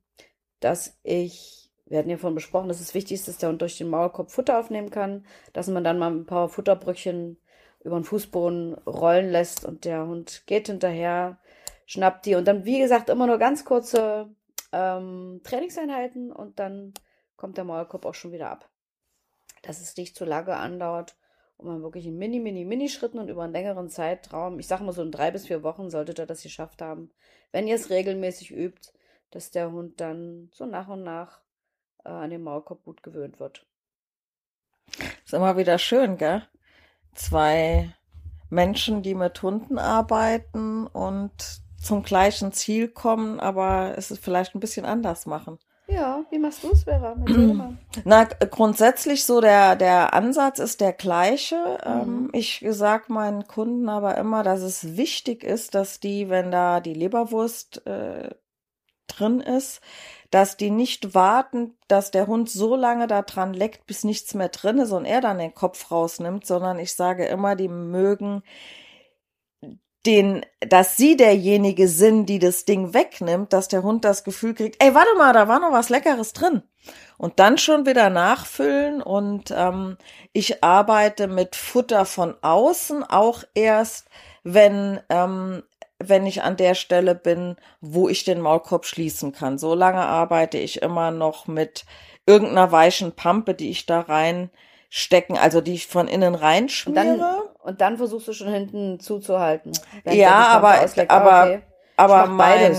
[0.59, 3.77] dass ich, wir hatten ja vorhin besprochen, dass es wichtig ist, dass der Hund durch
[3.77, 7.37] den Maulkorb Futter aufnehmen kann, dass man dann mal ein paar Futterbrüchen
[7.83, 11.37] über den Fußboden rollen lässt und der Hund geht hinterher,
[11.85, 14.33] schnappt die und dann, wie gesagt, immer nur ganz kurze
[14.71, 16.93] ähm, Trainingseinheiten und dann
[17.35, 18.69] kommt der Maulkorb auch schon wieder ab
[19.63, 21.15] dass es nicht zu lange andauert
[21.57, 24.83] und man wirklich in mini, mini, mini Schritten und über einen längeren Zeitraum, ich sage
[24.83, 27.11] mal so in drei bis vier Wochen, solltet ihr das geschafft haben,
[27.51, 28.91] wenn ihr es regelmäßig übt,
[29.31, 31.41] dass der Hund dann so nach und nach
[32.03, 33.65] äh, an den Maulkorb gut gewöhnt wird.
[35.25, 36.47] Ist immer wieder schön, gell?
[37.13, 37.95] Zwei
[38.49, 41.31] Menschen, die mit Hunden arbeiten und
[41.81, 45.59] zum gleichen Ziel kommen, aber es vielleicht ein bisschen anders machen.
[45.87, 47.15] Ja, wie machst du es, Vera?
[48.05, 51.77] Na, grundsätzlich so der, der Ansatz ist der gleiche.
[51.85, 52.29] Ähm, mhm.
[52.33, 56.93] Ich sag meinen Kunden aber immer, dass es wichtig ist, dass die, wenn da die
[56.93, 58.29] Leberwurst äh,
[59.07, 59.81] drin ist,
[60.31, 64.49] dass die nicht warten, dass der Hund so lange da dran leckt, bis nichts mehr
[64.49, 68.41] drin ist und er dann den Kopf rausnimmt, sondern ich sage immer, die mögen
[70.05, 74.83] den, dass sie derjenige sind, die das Ding wegnimmt, dass der Hund das Gefühl kriegt,
[74.83, 76.63] ey, warte mal, da war noch was Leckeres drin.
[77.17, 79.97] Und dann schon wieder nachfüllen und ähm,
[80.33, 84.09] ich arbeite mit Futter von außen auch erst,
[84.43, 85.63] wenn ähm,
[86.09, 89.57] wenn ich an der Stelle bin, wo ich den Maulkorb schließen kann.
[89.57, 91.85] So lange arbeite ich immer noch mit
[92.25, 94.49] irgendeiner weichen Pampe, die ich da rein
[94.89, 97.13] stecken, also die ich von innen reinschmiere.
[97.13, 99.71] Und dann, und dann versuchst du schon hinten zuzuhalten.
[100.05, 101.61] Ja, aber, aber, okay.
[101.97, 102.75] aber mein,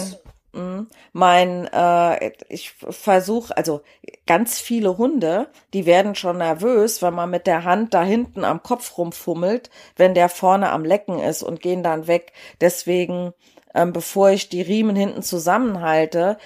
[0.54, 3.82] hm, mein, äh, ich versuche, also
[4.26, 8.62] ganz viele Hunde, die werden schon nervös, wenn man mit der Hand da hinten am
[8.62, 12.32] Kopf rumfummelt, wenn der vorne am Lecken ist und gehen dann weg.
[12.60, 13.32] Deswegen,
[13.74, 16.38] ähm, bevor ich die Riemen hinten zusammenhalte,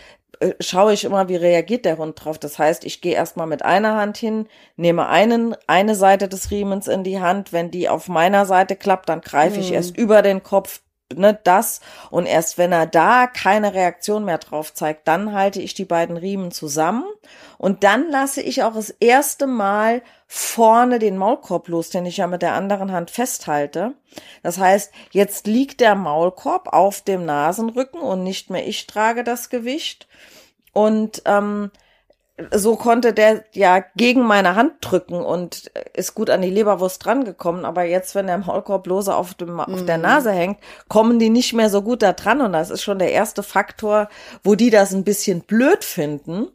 [0.61, 2.39] schaue ich immer, wie reagiert der Hund drauf.
[2.39, 6.89] Das heißt, ich gehe erstmal mit einer Hand hin, nehme einen, eine Seite des Riemens
[6.89, 7.53] in die Hand.
[7.53, 9.74] Wenn die auf meiner Seite klappt, dann greife ich mhm.
[9.74, 10.80] erst über den Kopf,
[11.15, 11.81] ne, das.
[12.11, 16.17] Und erst wenn er da keine Reaktion mehr drauf zeigt, dann halte ich die beiden
[16.17, 17.05] Riemen zusammen.
[17.57, 22.27] Und dann lasse ich auch das erste Mal vorne den Maulkorb los, den ich ja
[22.27, 23.95] mit der anderen Hand festhalte.
[24.43, 29.49] Das heißt, jetzt liegt der Maulkorb auf dem Nasenrücken und nicht mehr ich trage das
[29.49, 30.07] Gewicht.
[30.73, 31.71] Und ähm,
[32.53, 37.64] so konnte der ja gegen meine Hand drücken und ist gut an die Leberwurst drangekommen.
[37.64, 40.03] Aber jetzt, wenn der Maulkorb lose auf, dem, auf der mhm.
[40.03, 40.59] Nase hängt,
[40.89, 42.41] kommen die nicht mehr so gut da dran.
[42.41, 44.09] Und das ist schon der erste Faktor,
[44.45, 46.49] wo die das ein bisschen blöd finden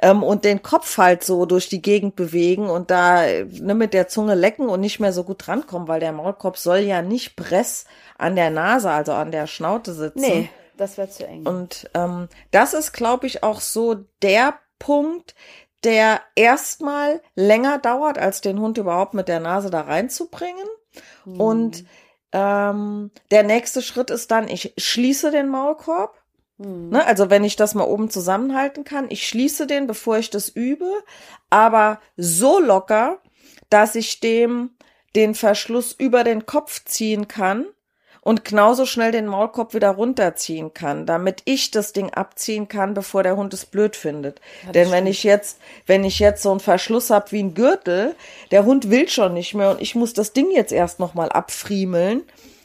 [0.00, 4.08] ähm, und den Kopf halt so durch die Gegend bewegen und da ne, mit der
[4.08, 7.84] Zunge lecken und nicht mehr so gut drankommen, weil der Maulkorb soll ja nicht press
[8.16, 10.20] an der Nase, also an der Schnaute sitzen.
[10.20, 11.46] Nee, das wäre zu eng.
[11.46, 15.34] Und ähm, das ist, glaube ich, auch so der Punkt,
[15.84, 20.66] der erstmal länger dauert, als den Hund überhaupt mit der Nase da reinzubringen.
[21.24, 21.40] Hm.
[21.40, 21.84] Und
[22.32, 26.18] ähm, der nächste Schritt ist dann, ich schließe den Maulkorb
[26.58, 26.90] Mhm.
[26.90, 30.48] Ne, also wenn ich das mal oben zusammenhalten kann, ich schließe den, bevor ich das
[30.48, 30.90] übe,
[31.50, 33.20] aber so locker,
[33.70, 34.70] dass ich dem
[35.16, 37.66] den Verschluss über den Kopf ziehen kann
[38.28, 43.22] und genauso schnell den Maulkorb wieder runterziehen kann, damit ich das Ding abziehen kann, bevor
[43.22, 44.42] der Hund es blöd findet.
[44.66, 48.14] Ja, Denn wenn ich jetzt, wenn ich jetzt so einen Verschluss habe wie ein Gürtel,
[48.50, 51.30] der Hund will schon nicht mehr und ich muss das Ding jetzt erst noch mal
[51.30, 52.20] abfriemeln,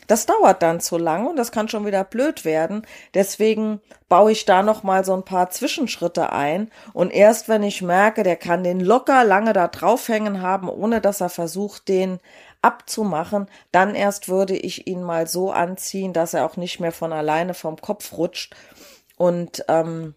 [0.08, 2.86] das dauert dann zu lang und das kann schon wieder blöd werden.
[3.14, 7.82] Deswegen baue ich da noch mal so ein paar Zwischenschritte ein und erst wenn ich
[7.82, 12.20] merke, der kann den locker lange da draufhängen haben, ohne dass er versucht, den
[12.64, 17.14] abzumachen, dann erst würde ich ihn mal so anziehen, dass er auch nicht mehr von
[17.14, 18.56] alleine vom Kopf rutscht
[19.18, 20.16] und ähm,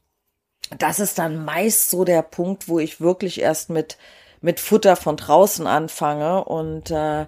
[0.79, 3.99] das ist dann meist so der Punkt, wo ich wirklich erst mit
[4.41, 7.27] mit Futter von draußen anfange und äh,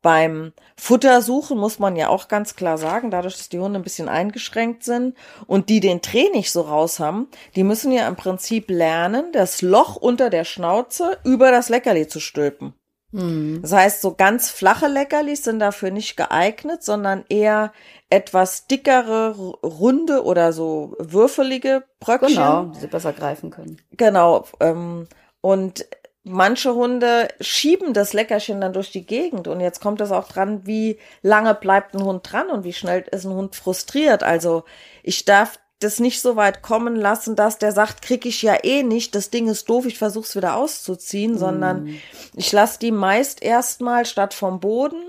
[0.00, 4.08] beim Futtersuchen muss man ja auch ganz klar sagen, dadurch, dass die Hunde ein bisschen
[4.08, 5.16] eingeschränkt sind
[5.46, 9.60] und die den Dreh nicht so raus haben, die müssen ja im Prinzip lernen, das
[9.60, 12.74] Loch unter der Schnauze über das Leckerli zu stülpen.
[13.12, 13.60] Mhm.
[13.62, 17.72] Das heißt, so ganz flache Leckerlis sind dafür nicht geeignet, sondern eher
[18.10, 22.34] etwas dickere, runde oder so würfelige Bröckchen.
[22.34, 23.78] Genau, die sie besser greifen können.
[23.96, 24.44] Genau.
[24.60, 25.06] Ähm,
[25.40, 25.86] und
[26.24, 30.66] manche Hunde schieben das Leckerchen dann durch die Gegend und jetzt kommt es auch dran,
[30.66, 34.22] wie lange bleibt ein Hund dran und wie schnell ist ein Hund frustriert.
[34.22, 34.64] Also
[35.02, 38.82] ich darf das nicht so weit kommen lassen, dass der sagt, krieg ich ja eh
[38.82, 41.38] nicht, das Ding ist doof, ich versuch's wieder auszuziehen, mm.
[41.38, 41.94] sondern
[42.34, 45.02] ich lasse die meist erstmal statt vom Boden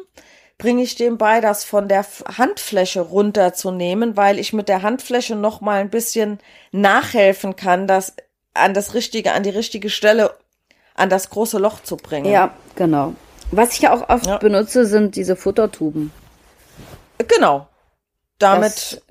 [0.59, 2.05] bringe ich dem bei, das von der
[2.38, 6.38] Handfläche runterzunehmen, weil ich mit der Handfläche noch mal ein bisschen
[6.72, 8.13] nachhelfen kann, das
[8.53, 10.36] an das richtige, an die richtige Stelle
[10.93, 12.30] an das große Loch zu bringen.
[12.30, 13.15] Ja, genau.
[13.51, 14.38] Was ich ja auch oft ja.
[14.38, 16.11] benutze, sind diese Futtertuben.
[17.26, 17.67] Genau.
[18.38, 18.72] Damit.
[18.72, 19.01] Das,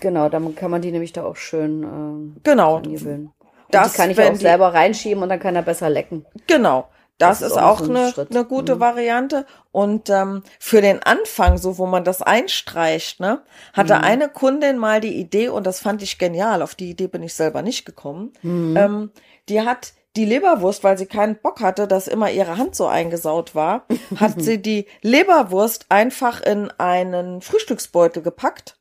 [0.00, 2.76] genau, damit kann man die nämlich da auch schön äh, genau.
[2.76, 3.32] angewöhnen.
[3.70, 6.24] Das die kann ich auch selber reinschieben und dann kann er besser lecken.
[6.46, 6.88] Genau.
[7.18, 8.80] Das, das ist, auch, auch eine, eine gute mhm.
[8.80, 9.46] Variante.
[9.70, 14.00] Und ähm, für den Anfang, so wo man das einstreicht, ne, hatte mhm.
[14.00, 17.34] eine Kundin mal die Idee, und das fand ich genial, auf die Idee bin ich
[17.34, 18.32] selber nicht gekommen.
[18.42, 18.76] Mhm.
[18.76, 19.10] Ähm,
[19.48, 23.54] die hat die Leberwurst, weil sie keinen Bock hatte, dass immer ihre Hand so eingesaut
[23.54, 28.76] war, hat sie die Leberwurst einfach in einen Frühstücksbeutel gepackt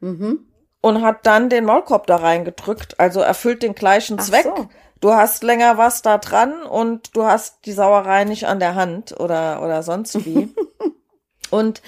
[0.00, 0.46] mhm.
[0.80, 2.98] und hat dann den Maulkorb da reingedrückt.
[3.00, 4.44] Also erfüllt den gleichen Ach Zweck.
[4.44, 4.68] So.
[5.00, 9.18] Du hast länger was da dran und du hast die Sauerei nicht an der Hand
[9.20, 10.54] oder, oder sonst wie.
[11.50, 11.82] und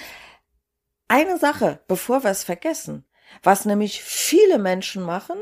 [1.09, 3.06] eine Sache, bevor wir es vergessen,
[3.42, 5.38] was nämlich viele Menschen machen,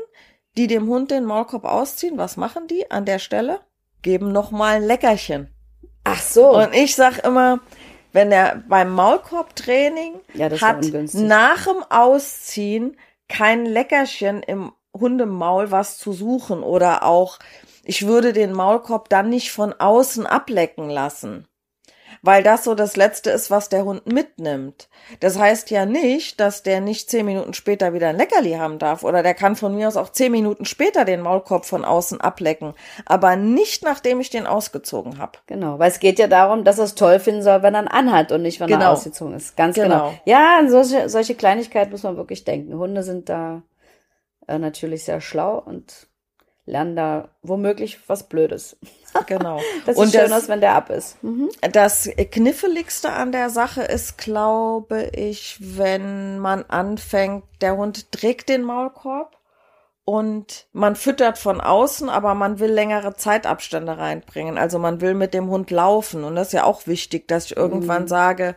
[0.55, 3.59] die dem Hund den Maulkorb ausziehen, was machen die an der Stelle?
[4.01, 5.53] Geben noch mal ein Leckerchen.
[6.05, 6.57] Ach so.
[6.57, 7.59] Und ich sag immer,
[8.13, 12.97] wenn er beim Maulkorbtraining ja, hat nach dem Ausziehen
[13.27, 17.39] kein Leckerchen im Hundemaul was zu suchen oder auch
[17.83, 21.46] ich würde den Maulkorb dann nicht von außen ablecken lassen
[22.27, 24.89] weil das so das Letzte ist, was der Hund mitnimmt.
[25.21, 29.05] Das heißt ja nicht, dass der nicht zehn Minuten später wieder ein Leckerli haben darf
[29.05, 32.73] oder der kann von mir aus auch zehn Minuten später den Maulkorb von außen ablecken,
[33.05, 35.39] aber nicht nachdem ich den ausgezogen habe.
[35.47, 37.87] Genau, weil es geht ja darum, dass er es toll finden soll, wenn er ihn
[37.87, 38.81] anhat und nicht, wenn genau.
[38.81, 39.55] er ausgezogen ist.
[39.55, 39.87] Ganz genau.
[39.87, 40.13] genau.
[40.25, 42.77] Ja, an solche, solche Kleinigkeiten muss man wirklich denken.
[42.77, 43.61] Hunde sind da
[44.49, 46.07] äh, natürlich sehr schlau und
[46.67, 48.77] lernen da womöglich was Blödes.
[49.25, 49.59] Genau.
[49.85, 51.21] das ist schön aus, wenn der ab ist.
[51.23, 51.49] Mhm.
[51.71, 58.63] Das Kniffeligste an der Sache ist, glaube ich, wenn man anfängt, der Hund trägt den
[58.63, 59.37] Maulkorb
[60.03, 64.57] und man füttert von außen, aber man will längere Zeitabstände reinbringen.
[64.57, 66.23] Also man will mit dem Hund laufen.
[66.23, 68.07] Und das ist ja auch wichtig, dass ich irgendwann mhm.
[68.07, 68.55] sage,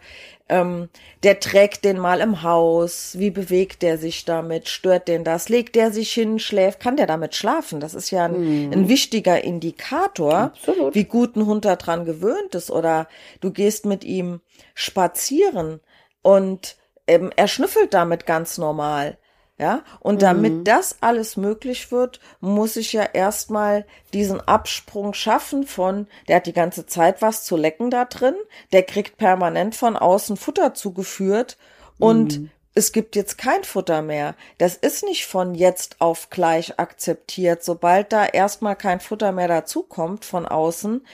[0.51, 0.89] ähm,
[1.23, 3.17] der trägt den mal im Haus.
[3.19, 4.69] Wie bewegt der sich damit?
[4.69, 5.49] Stört den das?
[5.49, 6.81] Legt der sich hin, schläft?
[6.81, 7.81] Kann der damit schlafen?
[7.81, 8.73] Das ist ja ein, mhm.
[8.73, 10.95] ein wichtiger Indikator, Absolut.
[10.95, 12.71] wie gut ein Hund daran gewöhnt ist.
[12.71, 13.09] Oder
[13.41, 14.41] du gehst mit ihm
[14.75, 15.81] spazieren
[16.23, 16.77] und
[17.07, 19.17] ähm, er schnüffelt damit ganz normal.
[19.61, 20.65] Ja, und damit mhm.
[20.65, 23.85] das alles möglich wird, muss ich ja erstmal
[24.15, 28.37] diesen Absprung schaffen von, der hat die ganze Zeit was zu lecken da drin,
[28.73, 31.59] der kriegt permanent von außen Futter zugeführt
[31.99, 32.51] und mhm.
[32.75, 34.35] es gibt jetzt kein Futter mehr.
[34.57, 37.63] Das ist nicht von jetzt auf gleich akzeptiert.
[37.63, 41.05] Sobald da erstmal kein Futter mehr dazukommt von außen,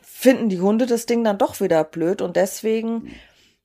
[0.00, 3.16] finden die Hunde das Ding dann doch wieder blöd und deswegen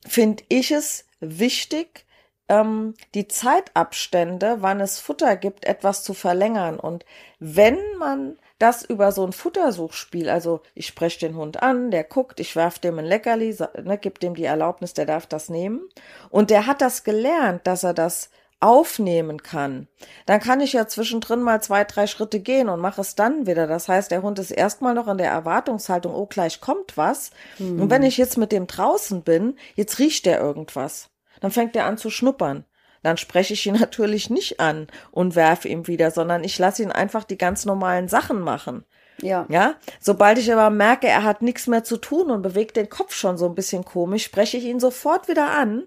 [0.03, 2.05] finde ich es wichtig,
[2.49, 6.79] ähm, die Zeitabstände, wann es Futter gibt, etwas zu verlängern.
[6.79, 7.05] Und
[7.39, 12.39] wenn man das über so ein Futtersuchspiel, also ich spreche den Hund an, der guckt,
[12.41, 15.81] ich werf dem ein Leckerli, ne, gib dem die Erlaubnis, der darf das nehmen.
[16.29, 18.29] Und der hat das gelernt, dass er das
[18.61, 19.87] aufnehmen kann,
[20.25, 23.67] dann kann ich ja zwischendrin mal zwei, drei Schritte gehen und mache es dann wieder.
[23.67, 27.31] Das heißt, der Hund ist erstmal noch in der Erwartungshaltung, oh, gleich kommt was.
[27.57, 27.83] Mhm.
[27.83, 31.09] Und wenn ich jetzt mit dem draußen bin, jetzt riecht der irgendwas.
[31.39, 32.65] Dann fängt er an zu schnuppern.
[33.03, 36.91] Dann spreche ich ihn natürlich nicht an und werfe ihm wieder, sondern ich lasse ihn
[36.91, 38.83] einfach die ganz normalen Sachen machen.
[39.21, 39.45] Ja.
[39.49, 39.75] Ja.
[39.99, 43.37] Sobald ich aber merke, er hat nichts mehr zu tun und bewegt den Kopf schon
[43.37, 45.83] so ein bisschen komisch, spreche ich ihn sofort wieder an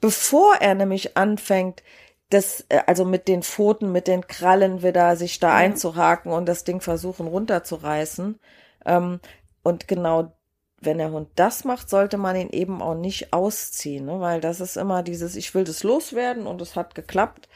[0.00, 1.82] bevor er nämlich anfängt,
[2.30, 5.56] das, äh, also mit den Pfoten, mit den Krallen wieder sich da ja.
[5.56, 8.38] einzuhaken und das Ding versuchen runterzureißen.
[8.84, 9.20] Ähm,
[9.62, 10.32] und genau,
[10.80, 14.20] wenn der Hund das macht, sollte man ihn eben auch nicht ausziehen, ne?
[14.20, 17.48] weil das ist immer dieses, ich will das loswerden und es hat geklappt.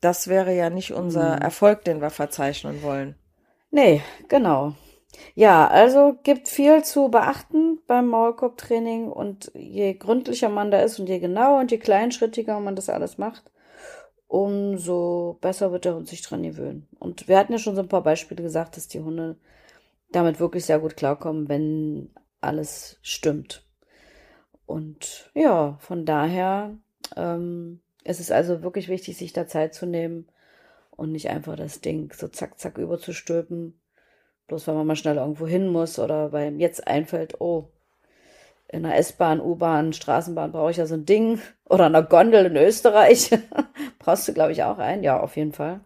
[0.00, 1.42] Das wäre ja nicht unser mhm.
[1.42, 3.16] Erfolg, den wir verzeichnen wollen.
[3.70, 4.74] Nee, genau.
[5.34, 11.08] Ja, also gibt viel zu beachten beim Maulkorbtraining und je gründlicher man da ist und
[11.08, 13.50] je genauer und je kleinschrittiger man das alles macht,
[14.28, 16.86] umso besser wird der Hund sich dran gewöhnen.
[16.98, 19.36] Und wir hatten ja schon so ein paar Beispiele gesagt, dass die Hunde
[20.12, 22.10] damit wirklich sehr gut klarkommen, wenn
[22.40, 23.64] alles stimmt.
[24.66, 26.76] Und ja, von daher
[27.16, 30.28] ähm, ist es also wirklich wichtig, sich da Zeit zu nehmen
[30.90, 33.78] und nicht einfach das Ding so zack, zack überzustülpen
[34.46, 37.68] Bloß wenn man mal schnell irgendwo hin muss oder weil jetzt einfällt, oh,
[38.68, 41.40] in einer S-Bahn, U-Bahn, Straßenbahn brauche ich ja so ein Ding.
[41.68, 43.30] Oder in einer Gondel in Österreich.
[44.00, 45.04] Brauchst du, glaube ich, auch ein.
[45.04, 45.80] Ja, auf jeden Fall.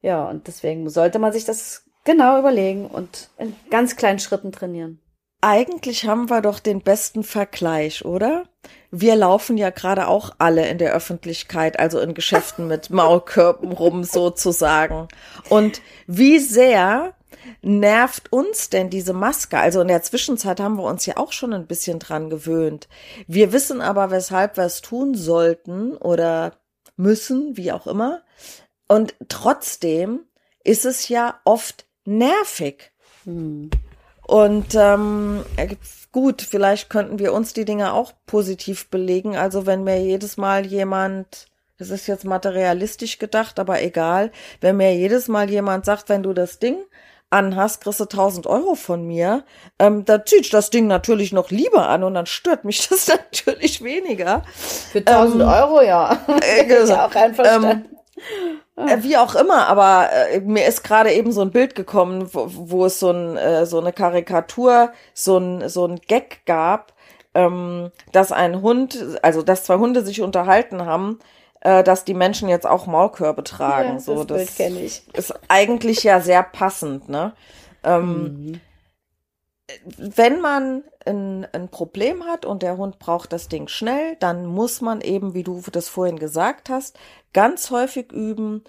[0.00, 5.00] Ja, und deswegen sollte man sich das genau überlegen und in ganz kleinen Schritten trainieren.
[5.40, 8.48] Eigentlich haben wir doch den besten Vergleich, oder?
[8.90, 14.02] Wir laufen ja gerade auch alle in der Öffentlichkeit, also in Geschäften mit Maulkörpen rum
[14.02, 15.06] sozusagen.
[15.48, 17.14] Und wie sehr
[17.62, 19.58] nervt uns denn diese Maske?
[19.58, 22.88] Also in der Zwischenzeit haben wir uns ja auch schon ein bisschen dran gewöhnt.
[23.28, 26.56] Wir wissen aber, weshalb wir es tun sollten oder
[26.96, 28.22] müssen, wie auch immer.
[28.88, 30.24] Und trotzdem
[30.64, 32.90] ist es ja oft nervig.
[33.24, 33.70] Hm.
[34.28, 35.42] Und ähm,
[36.12, 39.38] gut, vielleicht könnten wir uns die Dinge auch positiv belegen.
[39.38, 41.46] Also wenn mir jedes Mal jemand,
[41.78, 46.34] das ist jetzt materialistisch gedacht, aber egal, wenn mir jedes Mal jemand sagt, wenn du
[46.34, 46.76] das Ding
[47.30, 49.44] anhast, kriegst du 1000 Euro von mir.
[49.78, 53.08] Ähm, da zieht ich das Ding natürlich noch lieber an und dann stört mich das
[53.08, 54.42] natürlich weniger.
[54.92, 56.20] Für 1000 ähm, Euro, ja.
[56.42, 57.86] Äh, ist ja auch einverstanden.
[57.88, 62.28] Ähm, äh, wie auch immer, aber äh, mir ist gerade eben so ein Bild gekommen,
[62.32, 66.92] wo, wo es so, ein, äh, so eine Karikatur, so ein, so ein Gag gab,
[67.34, 71.18] ähm, dass ein Hund, also dass zwei Hunde sich unterhalten haben
[71.60, 73.94] äh, dass die Menschen jetzt auch Maulkörbe tragen.
[73.94, 75.02] Ja, so, das, das ich.
[75.12, 77.32] ist eigentlich ja sehr passend, ne?
[77.84, 78.60] Ähm, mhm.
[79.96, 84.80] Wenn man ein, ein Problem hat und der Hund braucht das Ding schnell, dann muss
[84.80, 86.98] man eben, wie du das vorhin gesagt hast,
[87.32, 88.64] ganz häufig üben,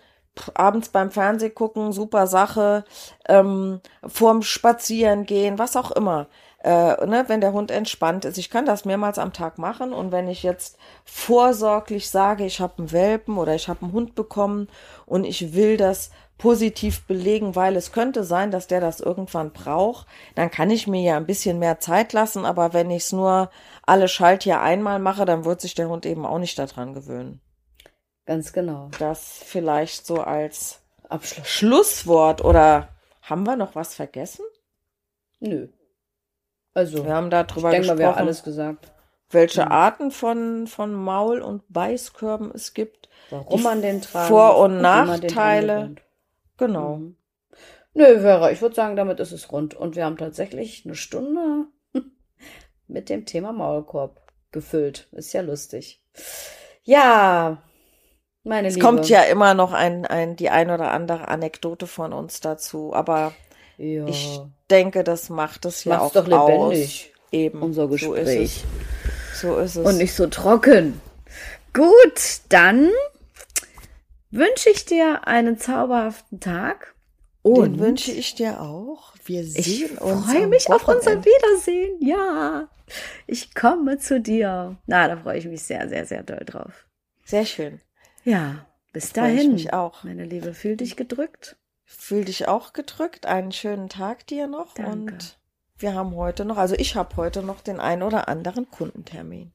[0.53, 2.83] abends beim Fernseh gucken, super Sache,
[3.27, 6.27] ähm, vorm Spazieren gehen, was auch immer
[6.63, 8.37] äh, ne, wenn der Hund entspannt ist.
[8.37, 12.79] Ich kann das mehrmals am Tag machen und wenn ich jetzt vorsorglich sage, ich habe
[12.79, 14.67] einen Welpen oder ich habe einen Hund bekommen
[15.05, 20.07] und ich will das positiv belegen, weil es könnte sein, dass der das irgendwann braucht,
[20.35, 23.51] dann kann ich mir ja ein bisschen mehr Zeit lassen, aber wenn ich es nur
[23.85, 27.41] alle Schaltjahr einmal mache, dann wird sich der Hund eben auch nicht daran gewöhnen.
[28.25, 28.89] Ganz genau.
[28.99, 31.47] Das vielleicht so als Abschluss.
[31.47, 32.89] Schlusswort oder
[33.21, 34.45] haben wir noch was vergessen?
[35.39, 35.67] Nö.
[36.73, 38.91] Also, wir haben darüber ich denke, gesprochen, wir haben alles gesagt.
[39.31, 39.71] Welche mhm.
[39.71, 43.09] Arten von, von Maul- und Beißkörben es gibt.
[43.29, 45.95] Warum man den tragen Vor- und, und Nachteile.
[46.57, 46.97] Genau.
[46.97, 47.15] Mhm.
[47.93, 49.73] Nö, Vera, ich würde sagen, damit ist es rund.
[49.73, 51.65] Und wir haben tatsächlich eine Stunde
[52.87, 55.07] mit dem Thema Maulkorb gefüllt.
[55.11, 56.03] Ist ja lustig.
[56.83, 57.61] Ja,
[58.43, 58.87] meine es Liebe.
[58.87, 62.93] Es kommt ja immer noch ein, ein, die ein oder andere Anekdote von uns dazu,
[62.93, 63.33] aber
[63.77, 64.05] ja.
[64.07, 64.39] Ich
[64.69, 67.11] denke, das macht es ja auch doch lebendig.
[67.13, 67.19] Aus.
[67.31, 67.61] Eben.
[67.61, 68.63] Unser Gespräch.
[69.33, 69.85] So ist, so ist es.
[69.85, 70.99] Und nicht so trocken.
[71.73, 72.89] Gut, dann
[74.31, 76.95] wünsche ich dir einen zauberhaften Tag.
[77.41, 79.13] Und Den wünsche ich dir auch.
[79.25, 80.25] Wir sehen ich uns.
[80.25, 81.97] Ich freue mich auf unser Wiedersehen.
[82.01, 82.67] Ja,
[83.27, 84.77] ich komme zu dir.
[84.87, 86.85] Na, da freue ich mich sehr, sehr, sehr doll drauf.
[87.23, 87.79] Sehr schön.
[88.25, 89.39] Ja, bis dahin.
[89.39, 90.03] Ich mich auch.
[90.03, 91.55] Meine Liebe, fühl dich gedrückt.
[91.91, 93.25] Fühl dich auch gedrückt.
[93.25, 94.75] Einen schönen Tag dir noch.
[94.75, 94.91] Danke.
[94.91, 95.39] Und
[95.79, 99.51] wir haben heute noch, also ich habe heute noch den ein oder anderen Kundentermin.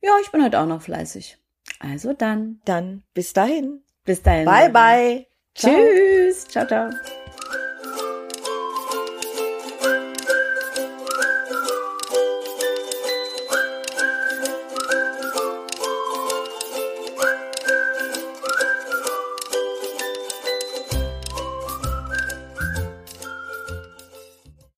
[0.00, 1.38] Ja, ich bin heute auch noch fleißig.
[1.78, 2.62] Also dann.
[2.64, 3.82] Dann bis dahin.
[4.04, 4.46] Bis dahin.
[4.46, 5.26] Bye, bye.
[5.54, 5.70] Ciao.
[5.70, 6.48] Tschüss.
[6.48, 6.90] Ciao, ciao.